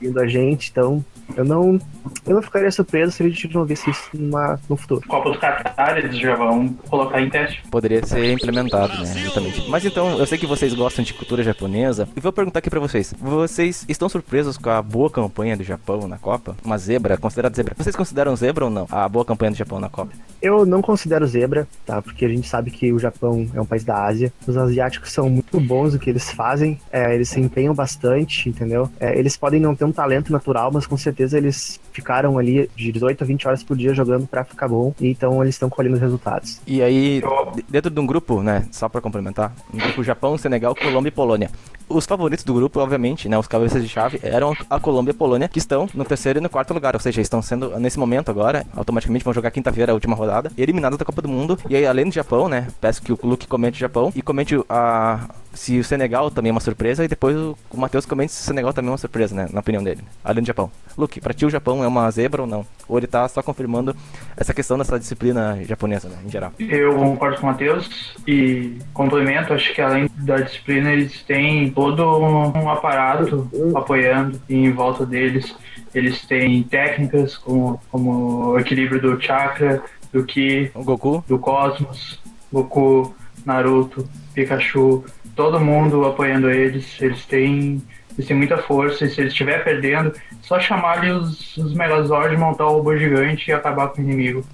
ouvindo. 0.00 0.20
a 0.20 0.26
gente, 0.26 0.70
então 0.70 1.04
eu 1.36 1.44
não, 1.44 1.78
eu 2.26 2.34
não 2.34 2.42
ficaria 2.42 2.70
surpreso 2.70 3.12
se 3.12 3.22
a 3.22 3.28
gente 3.28 3.52
não 3.54 3.64
visse 3.64 3.88
isso 3.90 4.10
numa, 4.14 4.60
no 4.68 4.76
futuro. 4.76 5.06
Copa 5.08 5.30
do 5.30 5.38
Qatar, 5.38 5.98
eles 5.98 6.18
já 6.18 6.34
vão 6.34 6.68
colocar 6.88 7.20
em 7.20 7.28
teste. 7.30 7.62
Poderia 7.70 8.04
ser 8.04 8.32
implementado, 8.32 8.92
né? 9.02 9.02
Exatamente. 9.22 9.68
Mas 9.70 9.84
então, 9.84 10.18
eu 10.18 10.26
sei 10.26 10.36
que 10.38 10.46
vocês 10.46 10.72
gostam 10.74 11.04
de 11.04 11.14
cultura 11.14 11.42
japonesa. 11.42 12.08
E 12.16 12.20
vou 12.20 12.32
perguntar 12.32 12.58
aqui 12.58 12.70
pra 12.70 12.80
vocês: 12.80 13.14
vocês 13.18 13.84
estão 13.88 14.08
surpresos 14.08 14.56
com 14.58 14.70
a 14.70 14.82
boa 14.82 15.10
campanha 15.10 15.56
do 15.56 15.62
Japão 15.64 16.06
na 16.08 16.18
Copa, 16.26 16.56
uma 16.64 16.76
zebra, 16.76 17.16
considerada 17.16 17.54
zebra. 17.54 17.72
Vocês 17.78 17.94
consideram 17.94 18.34
zebra 18.34 18.64
ou 18.64 18.70
não? 18.70 18.88
A 18.90 19.08
boa 19.08 19.24
campanha 19.24 19.52
do 19.52 19.56
Japão 19.56 19.78
na 19.78 19.88
Copa? 19.88 20.10
Eu 20.42 20.66
não 20.66 20.82
considero 20.82 21.24
zebra, 21.24 21.68
tá? 21.86 22.02
Porque 22.02 22.24
a 22.24 22.28
gente 22.28 22.48
sabe 22.48 22.72
que 22.72 22.92
o 22.92 22.98
Japão 22.98 23.48
é 23.54 23.60
um 23.60 23.64
país 23.64 23.84
da 23.84 24.04
Ásia. 24.04 24.32
Os 24.44 24.56
asiáticos 24.56 25.12
são 25.12 25.30
muito 25.30 25.60
bons 25.60 25.92
no 25.92 26.00
que 26.00 26.10
eles 26.10 26.32
fazem, 26.32 26.80
é, 26.90 27.14
eles 27.14 27.28
se 27.28 27.38
empenham 27.38 27.72
bastante, 27.72 28.48
entendeu? 28.48 28.90
É, 28.98 29.16
eles 29.16 29.36
podem 29.36 29.60
não 29.60 29.76
ter 29.76 29.84
um 29.84 29.92
talento 29.92 30.32
natural, 30.32 30.72
mas 30.72 30.84
com 30.84 30.96
certeza 30.96 31.38
eles 31.38 31.78
ficaram 31.92 32.38
ali 32.38 32.68
de 32.74 32.90
18 32.90 33.22
a 33.22 33.26
20 33.26 33.46
horas 33.46 33.62
por 33.62 33.76
dia 33.76 33.94
jogando 33.94 34.26
para 34.26 34.42
ficar 34.42 34.66
bom, 34.66 34.92
e 35.00 35.06
então 35.06 35.40
eles 35.44 35.54
estão 35.54 35.70
colhendo 35.70 35.96
resultados. 35.96 36.60
E 36.66 36.82
aí, 36.82 37.22
dentro 37.68 37.88
de 37.88 38.00
um 38.00 38.06
grupo, 38.06 38.42
né, 38.42 38.66
só 38.72 38.88
para 38.88 39.00
complementar, 39.00 39.54
um 39.72 39.78
grupo 39.78 40.02
Japão, 40.02 40.36
Senegal, 40.36 40.74
Colômbia 40.74 41.08
e 41.08 41.12
Polônia. 41.12 41.50
Os 41.88 42.04
favoritos 42.04 42.44
do 42.44 42.52
grupo, 42.52 42.80
obviamente, 42.80 43.28
né, 43.28 43.38
os 43.38 43.46
cabeças 43.46 43.80
de 43.80 43.88
chave, 43.88 44.18
eram 44.22 44.56
a 44.68 44.80
Colômbia 44.80 45.12
e 45.12 45.14
a 45.14 45.18
Polônia, 45.18 45.48
que 45.48 45.58
estão 45.58 45.88
no 45.94 46.04
terceiro 46.04 46.40
e 46.40 46.42
no 46.42 46.48
quarto 46.48 46.74
lugar, 46.74 46.94
ou 46.94 47.00
seja, 47.00 47.20
estão 47.20 47.40
sendo, 47.40 47.78
nesse 47.78 47.98
momento 47.98 48.28
agora, 48.28 48.66
automaticamente 48.74 49.24
vão 49.24 49.32
jogar 49.32 49.52
quinta-feira, 49.52 49.92
a 49.92 49.94
última 49.94 50.16
rodada, 50.16 50.50
eliminados 50.58 50.98
da 50.98 51.04
Copa 51.04 51.22
do 51.22 51.28
Mundo. 51.28 51.56
E 51.68 51.76
aí, 51.76 51.86
além 51.86 52.08
do 52.08 52.14
Japão, 52.14 52.48
né, 52.48 52.66
peço 52.80 53.00
que 53.00 53.12
o 53.12 53.18
Luke 53.22 53.46
comente 53.46 53.76
o 53.76 53.80
Japão 53.80 54.12
e 54.16 54.22
comente 54.22 54.56
a, 54.68 55.28
se 55.56 55.78
o 55.78 55.84
Senegal 55.84 56.30
também 56.30 56.50
é 56.50 56.52
uma 56.52 56.60
surpresa 56.60 57.04
e 57.04 57.08
depois 57.08 57.36
o, 57.36 57.56
Matheus 57.74 58.06
comente 58.06 58.32
se 58.32 58.42
o 58.42 58.44
Senegal 58.44 58.72
também 58.72 58.88
é 58.88 58.92
uma 58.92 58.98
surpresa, 58.98 59.34
né, 59.34 59.48
na 59.52 59.60
opinião 59.60 59.82
dele, 59.82 60.02
além 60.22 60.42
do 60.42 60.46
Japão. 60.46 60.70
Luke, 60.96 61.20
pra 61.20 61.34
ti 61.34 61.44
o 61.44 61.50
Japão 61.50 61.82
é 61.82 61.88
uma 61.88 62.10
zebra 62.10 62.42
ou 62.42 62.48
não? 62.48 62.64
Ou 62.88 62.98
ele 62.98 63.06
tá 63.06 63.26
só 63.28 63.42
confirmando 63.42 63.96
essa 64.36 64.54
questão 64.54 64.78
dessa 64.78 64.98
disciplina 64.98 65.58
japonesa, 65.64 66.08
né, 66.08 66.18
em 66.24 66.30
geral? 66.30 66.52
Eu 66.58 66.94
concordo 66.94 67.40
com 67.40 67.46
o 67.46 67.50
Matheus 67.50 68.16
e 68.26 68.78
complemento, 68.92 69.52
acho 69.52 69.74
que 69.74 69.80
além 69.80 70.08
da 70.18 70.36
disciplina 70.36 70.92
eles 70.92 71.22
têm 71.22 71.70
todo 71.70 72.04
um 72.04 72.70
aparato 72.70 73.50
apoiando 73.74 74.40
em 74.48 74.70
volta 74.70 75.04
deles. 75.04 75.54
Eles 75.94 76.26
têm 76.26 76.62
técnicas 76.62 77.38
como, 77.38 77.80
como 77.90 78.50
o 78.50 78.58
equilíbrio 78.58 79.00
do 79.00 79.20
chakra, 79.20 79.82
do 80.12 80.24
ki, 80.24 80.70
o 80.74 80.84
Goku, 80.84 81.24
do 81.26 81.38
cosmos, 81.38 82.20
Goku, 82.52 83.14
Naruto, 83.46 84.06
Pikachu, 84.34 85.04
todo 85.34 85.60
mundo 85.60 86.04
apoiando 86.04 86.50
eles. 86.50 87.00
Eles 87.00 87.24
têm, 87.24 87.80
eles 88.14 88.26
têm 88.26 88.36
muita 88.36 88.58
força 88.58 89.04
e 89.04 89.08
se 89.08 89.20
eles 89.20 89.32
estiver 89.32 89.62
perdendo, 89.64 90.12
só 90.42 90.58
chamar 90.58 90.98
ali 90.98 91.10
os, 91.12 91.56
os 91.56 91.72
Megazords, 91.72 92.38
montar 92.38 92.66
o 92.66 92.78
robô 92.78 92.96
gigante 92.96 93.50
e 93.50 93.54
acabar 93.54 93.88
com 93.88 94.02
o 94.02 94.04
inimigo. 94.04 94.44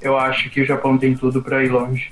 Eu 0.00 0.16
acho 0.16 0.48
que 0.48 0.60
o 0.60 0.66
Japão 0.66 0.96
tem 0.96 1.14
tudo 1.14 1.42
para 1.42 1.64
ir 1.64 1.68
longe. 1.68 2.10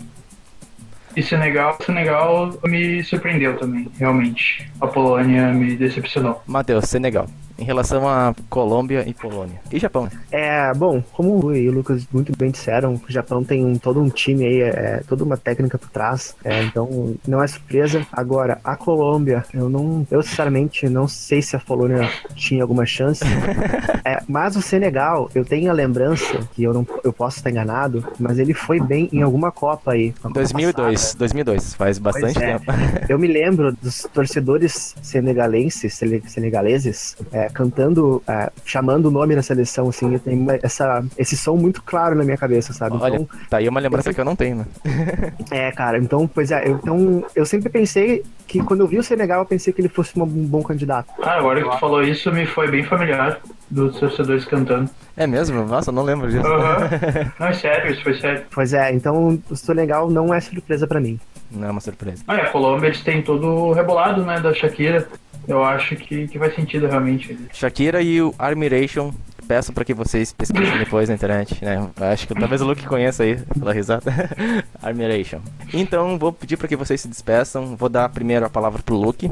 E 1.16 1.22
Senegal, 1.22 1.78
Senegal 1.80 2.58
me 2.64 3.04
surpreendeu 3.04 3.56
também, 3.56 3.88
realmente. 3.96 4.68
A 4.80 4.86
Polônia 4.88 5.52
me 5.52 5.76
decepcionou. 5.76 6.42
Matheus, 6.44 6.86
Senegal 6.86 7.28
em 7.58 7.64
relação 7.64 8.08
a 8.08 8.34
Colômbia 8.48 9.04
e 9.06 9.14
Polônia. 9.14 9.60
E 9.70 9.78
Japão? 9.78 10.08
É, 10.30 10.72
bom, 10.74 11.02
como 11.12 11.46
o 11.46 11.54
e 11.54 11.68
o 11.68 11.72
Lucas 11.72 12.06
muito 12.12 12.36
bem 12.36 12.50
disseram, 12.50 12.94
o 12.94 13.12
Japão 13.12 13.44
tem 13.44 13.64
um, 13.64 13.76
todo 13.76 14.00
um 14.00 14.08
time 14.08 14.44
aí, 14.44 14.60
é, 14.62 15.02
toda 15.08 15.24
uma 15.24 15.36
técnica 15.36 15.78
por 15.78 15.88
trás, 15.88 16.34
é, 16.44 16.62
então 16.64 17.14
não 17.26 17.42
é 17.42 17.46
surpresa. 17.46 18.06
Agora, 18.12 18.58
a 18.64 18.76
Colômbia, 18.76 19.44
eu 19.52 19.68
não, 19.68 20.06
eu 20.10 20.22
sinceramente 20.22 20.88
não 20.88 21.06
sei 21.06 21.42
se 21.42 21.56
a 21.56 21.60
Polônia 21.60 22.10
tinha 22.34 22.62
alguma 22.62 22.86
chance, 22.86 23.24
é, 24.04 24.20
mas 24.28 24.56
o 24.56 24.62
Senegal, 24.62 25.30
eu 25.34 25.44
tenho 25.44 25.70
a 25.70 25.74
lembrança, 25.74 26.40
que 26.54 26.62
eu 26.62 26.72
não 26.72 26.86
eu 27.02 27.12
posso 27.12 27.38
estar 27.38 27.50
enganado, 27.50 28.04
mas 28.18 28.38
ele 28.38 28.54
foi 28.54 28.80
bem 28.80 29.08
em 29.12 29.22
alguma 29.22 29.52
Copa 29.52 29.92
aí. 29.92 30.14
2002, 30.32 31.14
2002, 31.14 31.74
faz 31.74 31.98
bastante 31.98 32.42
é. 32.42 32.58
tempo. 32.58 32.72
eu 33.08 33.18
me 33.18 33.26
lembro 33.26 33.72
dos 33.72 34.06
torcedores 34.12 34.94
senegalenses, 35.02 35.98
senegaleses, 36.26 37.16
é, 37.32 37.43
cantando, 37.52 38.22
é, 38.26 38.50
chamando 38.64 39.06
o 39.06 39.10
nome 39.10 39.34
da 39.34 39.42
seleção, 39.42 39.88
assim, 39.88 40.16
tem 40.18 40.46
essa, 40.62 41.04
esse 41.18 41.36
som 41.36 41.56
muito 41.56 41.82
claro 41.82 42.14
na 42.14 42.24
minha 42.24 42.36
cabeça, 42.36 42.72
sabe? 42.72 42.96
Olha, 43.00 43.16
então, 43.16 43.28
tá 43.48 43.56
aí 43.58 43.68
uma 43.68 43.80
lembrança 43.80 44.10
eu 44.10 44.14
que 44.14 44.20
eu 44.20 44.24
não 44.24 44.36
tenho, 44.36 44.56
né? 44.56 44.66
é, 45.50 45.72
cara, 45.72 45.98
então, 45.98 46.26
pois 46.26 46.50
é, 46.50 46.68
eu, 46.68 46.76
então, 46.76 47.24
eu 47.34 47.46
sempre 47.46 47.68
pensei 47.68 48.22
que 48.46 48.62
quando 48.62 48.80
eu 48.80 48.86
vi 48.86 48.98
o 48.98 49.02
Senegal, 49.02 49.40
eu 49.40 49.46
pensei 49.46 49.72
que 49.72 49.80
ele 49.80 49.88
fosse 49.88 50.18
um 50.18 50.26
bom 50.26 50.62
candidato. 50.62 51.08
Ah, 51.22 51.38
agora 51.38 51.62
que 51.62 51.68
tu 51.68 51.78
falou 51.78 52.02
isso, 52.02 52.30
me 52.32 52.46
foi 52.46 52.70
bem 52.70 52.84
familiar 52.84 53.40
dos 53.70 53.98
torcedores 53.98 54.44
cantando. 54.44 54.90
É 55.16 55.26
mesmo? 55.26 55.64
Nossa, 55.64 55.90
eu 55.90 55.94
não 55.94 56.02
lembro 56.02 56.28
disso. 56.28 56.46
Uhum. 56.46 57.30
Não, 57.38 57.46
é 57.48 57.52
sério, 57.52 57.92
isso 57.92 58.02
foi 58.02 58.14
sério. 58.14 58.42
Pois 58.52 58.72
é, 58.72 58.92
então 58.92 59.40
o 59.48 59.56
Senegal 59.56 60.10
não 60.10 60.34
é 60.34 60.40
surpresa 60.40 60.86
para 60.86 61.00
mim. 61.00 61.18
Não 61.54 61.68
é 61.68 61.70
uma 61.70 61.80
surpresa. 61.80 62.24
Ah, 62.26 62.36
e 62.36 62.40
a 62.40 62.50
Colômbia, 62.50 62.88
eles 62.88 63.02
têm 63.02 63.22
todo 63.22 63.46
o 63.46 63.72
rebolado, 63.72 64.24
né, 64.24 64.40
da 64.40 64.52
Shakira 64.52 65.08
eu 65.46 65.62
acho 65.62 65.96
que, 65.96 66.26
que 66.26 66.38
faz 66.38 66.54
sentido 66.54 66.86
realmente. 66.86 67.38
Shakira 67.52 68.00
e 68.02 68.20
o 68.20 68.34
Armiration 68.38 69.12
peço 69.46 69.74
para 69.74 69.84
que 69.84 69.92
vocês 69.92 70.32
pesquisem 70.32 70.78
depois 70.78 71.08
na 71.08 71.14
internet, 71.14 71.62
né? 71.62 71.90
Acho 72.00 72.26
que 72.26 72.34
talvez 72.34 72.62
o 72.62 72.64
Luke 72.64 72.86
conheça 72.86 73.24
aí 73.24 73.36
pela 73.58 73.74
risada. 73.74 74.10
Armiration. 74.82 75.40
Então, 75.72 76.18
vou 76.18 76.32
pedir 76.32 76.56
para 76.56 76.66
que 76.66 76.76
vocês 76.76 77.00
se 77.00 77.08
despeçam. 77.08 77.76
Vou 77.76 77.90
dar 77.90 78.08
primeiro 78.08 78.46
a 78.46 78.50
palavra 78.50 78.82
pro 78.82 78.96
Luke 78.96 79.28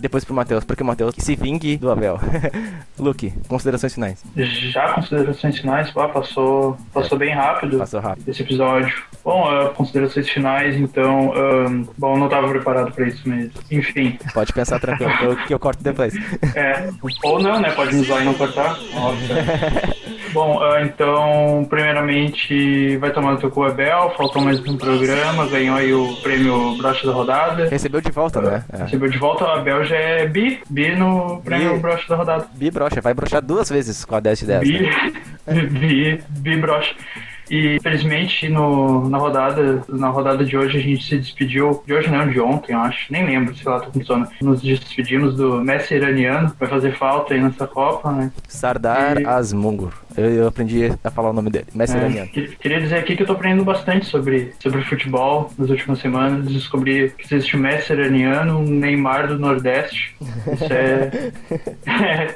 depois 0.00 0.24
pro 0.24 0.34
Matheus, 0.34 0.64
porque 0.64 0.82
o 0.82 0.86
Matheus 0.86 1.14
se 1.18 1.36
vingue 1.36 1.76
do 1.76 1.90
Abel. 1.90 2.18
Luke, 2.98 3.32
considerações 3.48 3.94
finais. 3.94 4.24
Já 4.36 4.94
considerações 4.94 5.58
finais, 5.58 5.90
pá, 5.90 6.08
passou, 6.08 6.76
passou 6.92 7.16
é. 7.16 7.18
bem 7.18 7.34
rápido. 7.34 7.78
Passou 7.78 8.00
rápido. 8.00 8.28
Esse 8.28 8.42
episódio. 8.42 8.94
Bom, 9.24 9.48
uh, 9.48 9.70
considerações 9.74 10.28
finais, 10.28 10.76
então. 10.76 11.32
Um, 11.32 11.86
bom, 11.96 12.16
não 12.16 12.26
estava 12.26 12.48
preparado 12.48 12.92
para 12.92 13.08
isso 13.08 13.28
mesmo. 13.28 13.52
Enfim. 13.70 14.18
Pode 14.32 14.52
pensar 14.52 14.80
tranquilo, 14.80 15.16
que 15.16 15.24
eu, 15.24 15.36
que 15.46 15.54
eu 15.54 15.58
corto 15.58 15.82
depois. 15.82 16.14
É, 16.54 16.88
ou 17.22 17.42
não, 17.42 17.60
né? 17.60 17.70
Pode 17.72 17.94
usar 17.96 18.22
e 18.22 18.24
não 18.24 18.34
cortar. 18.34 18.78
Óbvio. 18.94 19.36
Bom, 20.38 20.58
uh, 20.58 20.84
então, 20.84 21.66
primeiramente, 21.68 22.96
vai 22.98 23.10
tomar 23.10 23.32
no 23.32 23.38
teu 23.38 23.50
cu 23.50 23.64
Abel, 23.64 24.14
faltou 24.16 24.40
mais 24.40 24.60
um 24.60 24.76
programa, 24.76 25.48
ganhou 25.48 25.76
aí 25.76 25.92
o 25.92 26.14
prêmio 26.22 26.76
Brocha 26.76 27.04
da 27.04 27.12
Rodada. 27.12 27.68
Recebeu 27.68 28.00
de 28.00 28.12
volta, 28.12 28.40
né? 28.40 28.64
É. 28.72 28.84
Recebeu 28.84 29.10
de 29.10 29.18
volta, 29.18 29.44
o 29.44 29.48
Abel 29.48 29.84
já 29.84 29.96
é 29.96 30.28
bi, 30.28 30.60
bi 30.70 30.94
no 30.94 31.42
prêmio 31.44 31.74
bi, 31.74 31.80
Brocha 31.80 32.08
da 32.08 32.14
Rodada. 32.14 32.46
Bi 32.54 32.70
brocha, 32.70 33.00
vai 33.00 33.14
brochar 33.14 33.42
duas 33.42 33.68
vezes 33.68 34.04
com 34.04 34.14
a 34.14 34.20
10 34.20 34.38
de 34.38 34.46
10. 34.46 34.60
Bi, 34.60 34.80
né? 34.80 34.90
bi, 35.66 36.22
bi 36.28 36.56
brocha. 36.56 36.94
E 37.50 37.76
infelizmente 37.76 38.48
no, 38.48 39.08
na 39.08 39.18
rodada 39.18 39.82
na 39.88 40.08
rodada 40.08 40.44
de 40.44 40.56
hoje 40.56 40.78
a 40.78 40.80
gente 40.80 41.04
se 41.04 41.18
despediu, 41.18 41.82
de 41.86 41.94
hoje 41.94 42.10
não, 42.10 42.28
de 42.28 42.40
ontem, 42.40 42.72
eu 42.72 42.80
acho, 42.80 43.12
nem 43.12 43.24
lembro, 43.24 43.56
sei 43.56 43.70
lá, 43.70 43.80
tô 43.80 43.90
com 43.90 44.04
sono. 44.04 44.28
Nos 44.40 44.62
despedimos 44.62 45.36
do 45.36 45.62
Messi 45.62 45.94
iraniano, 45.94 46.52
vai 46.58 46.68
fazer 46.68 46.96
falta 46.96 47.34
aí 47.34 47.40
nessa 47.40 47.66
Copa, 47.66 48.12
né? 48.12 48.32
Sardar 48.46 49.20
e... 49.20 49.26
Asmungur. 49.26 49.92
Eu, 50.16 50.30
eu, 50.30 50.48
aprendi 50.48 50.92
a 51.04 51.10
falar 51.10 51.30
o 51.30 51.32
nome 51.32 51.48
dele, 51.48 51.66
Messi 51.74 51.94
é, 51.94 51.98
iraniano. 51.98 52.28
Queria 52.28 52.80
dizer 52.80 52.96
aqui 52.96 53.16
que 53.16 53.22
eu 53.22 53.26
tô 53.26 53.34
aprendendo 53.34 53.64
bastante 53.64 54.06
sobre, 54.06 54.52
sobre 54.58 54.82
futebol 54.82 55.50
nas 55.56 55.70
últimas 55.70 56.00
semanas. 56.00 56.46
Descobri 56.46 57.10
que 57.10 57.34
existe 57.34 57.56
o 57.56 57.58
Messi 57.58 57.92
iraniano, 57.92 58.58
um 58.58 58.64
Neymar 58.64 59.28
do 59.28 59.38
Nordeste. 59.38 60.16
Isso 60.52 60.72
é, 60.72 61.32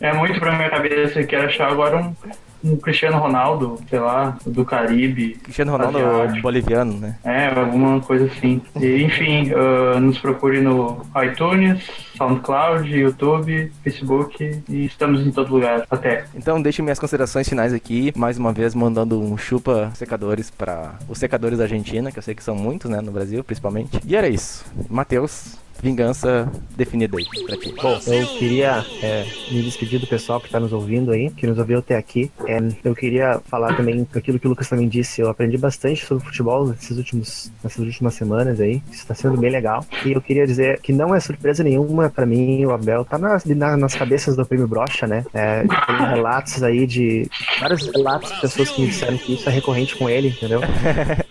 é, 0.00 0.08
é 0.08 0.12
muito 0.14 0.38
pra 0.40 0.56
minha 0.56 0.70
cabeça. 0.70 1.22
Quero 1.22 1.46
achar 1.46 1.70
agora 1.70 1.98
um 1.98 2.14
um 2.64 2.76
Cristiano 2.76 3.18
Ronaldo, 3.18 3.78
sei 3.88 3.98
lá, 3.98 4.36
do 4.46 4.64
Caribe. 4.64 5.34
Cristiano 5.42 5.72
Ronaldo 5.72 5.98
asiático. 5.98 6.42
boliviano, 6.42 6.98
né? 6.98 7.16
É, 7.24 7.48
alguma 7.48 8.00
coisa 8.00 8.26
assim. 8.26 8.60
E, 8.80 9.02
enfim, 9.02 9.50
uh, 9.52 9.98
nos 10.00 10.18
procure 10.18 10.60
no 10.60 11.02
iTunes, 11.24 11.82
SoundCloud, 12.16 12.88
YouTube, 12.88 13.72
Facebook 13.82 14.62
e 14.68 14.84
estamos 14.84 15.26
em 15.26 15.30
todo 15.30 15.52
lugar. 15.52 15.86
Até. 15.90 16.24
Então 16.34 16.60
deixo 16.60 16.82
minhas 16.82 16.98
considerações 16.98 17.48
finais 17.48 17.72
aqui, 17.72 18.12
mais 18.16 18.38
uma 18.38 18.52
vez 18.52 18.74
mandando 18.74 19.20
um 19.20 19.36
chupa 19.36 19.90
secadores 19.94 20.50
para 20.50 20.94
os 21.08 21.18
secadores 21.18 21.58
da 21.58 21.64
Argentina, 21.64 22.12
que 22.12 22.18
eu 22.18 22.22
sei 22.22 22.34
que 22.34 22.42
são 22.42 22.54
muitos, 22.54 22.90
né, 22.90 23.00
no 23.00 23.12
Brasil, 23.12 23.42
principalmente. 23.42 24.00
E 24.06 24.16
era 24.16 24.28
isso. 24.28 24.64
Matheus, 24.88 25.58
vingança 25.82 26.50
definida 26.76 27.18
aí 27.18 27.24
pra 27.44 27.56
ti? 27.56 27.74
Bom, 27.82 27.98
eu 28.06 28.26
queria 28.38 28.84
é, 29.02 29.26
me 29.50 29.62
despedir 29.62 29.98
do 29.98 30.06
pessoal 30.06 30.40
que 30.40 30.46
está 30.46 30.60
nos 30.60 30.72
ouvindo 30.72 31.10
aí, 31.10 31.28
que 31.30 31.46
nos 31.46 31.58
ouviu 31.58 31.80
até 31.80 31.96
aqui. 31.96 32.30
É, 32.46 32.58
eu 32.84 32.94
queria 32.94 33.40
falar 33.46 33.76
também 33.76 34.06
aquilo 34.14 34.38
que 34.38 34.46
o 34.46 34.50
Lucas 34.50 34.68
também 34.68 34.88
disse. 34.88 35.20
Eu 35.20 35.28
aprendi 35.28 35.58
bastante 35.58 36.06
sobre 36.06 36.24
futebol 36.24 36.68
nesses 36.68 36.96
últimos, 36.96 37.52
nessas 37.62 37.84
últimas 37.84 38.14
semanas 38.14 38.60
aí. 38.60 38.80
Isso 38.90 39.02
está 39.02 39.14
sendo 39.14 39.36
bem 39.36 39.50
legal. 39.50 39.84
E 40.04 40.12
eu 40.12 40.20
queria 40.20 40.46
dizer 40.46 40.80
que 40.80 40.92
não 40.92 41.14
é 41.14 41.18
surpresa 41.18 41.64
nenhuma 41.64 42.08
para 42.08 42.24
mim 42.24 42.64
o 42.64 42.70
Abel 42.70 43.04
tá 43.04 43.18
nas, 43.18 43.44
nas 43.44 43.94
cabeças 43.94 44.36
do 44.36 44.46
prêmio 44.46 44.68
Brocha, 44.68 45.06
né? 45.06 45.24
É, 45.34 45.62
tem 45.62 45.96
relatos 45.96 46.62
aí 46.62 46.86
de 46.86 47.28
vários 47.58 47.88
relatos 47.88 48.32
de 48.32 48.40
pessoas 48.40 48.70
que 48.70 48.80
me 48.82 48.86
disseram 48.86 49.18
que 49.18 49.34
isso 49.34 49.48
é 49.48 49.52
recorrente 49.52 49.96
com 49.96 50.08
ele, 50.08 50.28
entendeu? 50.28 50.60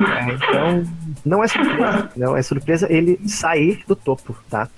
É, 0.01 0.33
então, 0.33 0.83
não 1.25 1.43
é 1.43 1.47
surpresa. 1.47 2.09
Não 2.15 2.37
é 2.37 2.41
surpresa 2.41 2.87
ele 2.91 3.19
sair 3.27 3.83
do 3.87 3.95
topo 3.95 4.35
tá? 4.49 4.69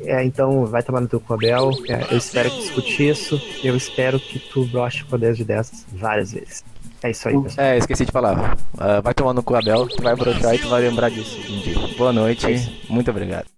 É, 0.00 0.24
então, 0.24 0.66
vai 0.66 0.82
tomar 0.82 1.00
no 1.00 1.08
teu 1.08 1.22
Abel. 1.28 1.70
É, 1.88 2.12
eu 2.12 2.18
espero 2.18 2.50
que 2.50 2.58
discute 2.58 3.08
isso. 3.08 3.40
Eu 3.62 3.76
espero 3.76 4.18
que 4.20 4.38
tu 4.38 4.64
broche 4.66 5.04
com 5.04 5.16
a 5.16 5.18
10 5.18 5.36
de 5.38 5.44
10 5.44 5.86
várias 5.92 6.32
vezes. 6.32 6.64
É 7.02 7.10
isso 7.10 7.28
aí, 7.28 7.40
pessoal. 7.40 7.66
É, 7.66 7.78
esqueci 7.78 8.04
de 8.04 8.12
falar. 8.12 8.56
Uh, 8.74 9.02
vai 9.02 9.14
tomar 9.14 9.32
no 9.32 9.42
cu, 9.42 9.54
Abel. 9.54 9.86
Tu 9.88 10.02
vai 10.02 10.16
brochar 10.16 10.54
e 10.54 10.58
tu 10.58 10.68
vai 10.68 10.82
lembrar 10.82 11.10
disso 11.10 11.38
um 11.38 11.60
dia. 11.60 11.96
Boa 11.96 12.12
noite. 12.12 12.46
É 12.46 12.92
muito 12.92 13.10
obrigado. 13.10 13.55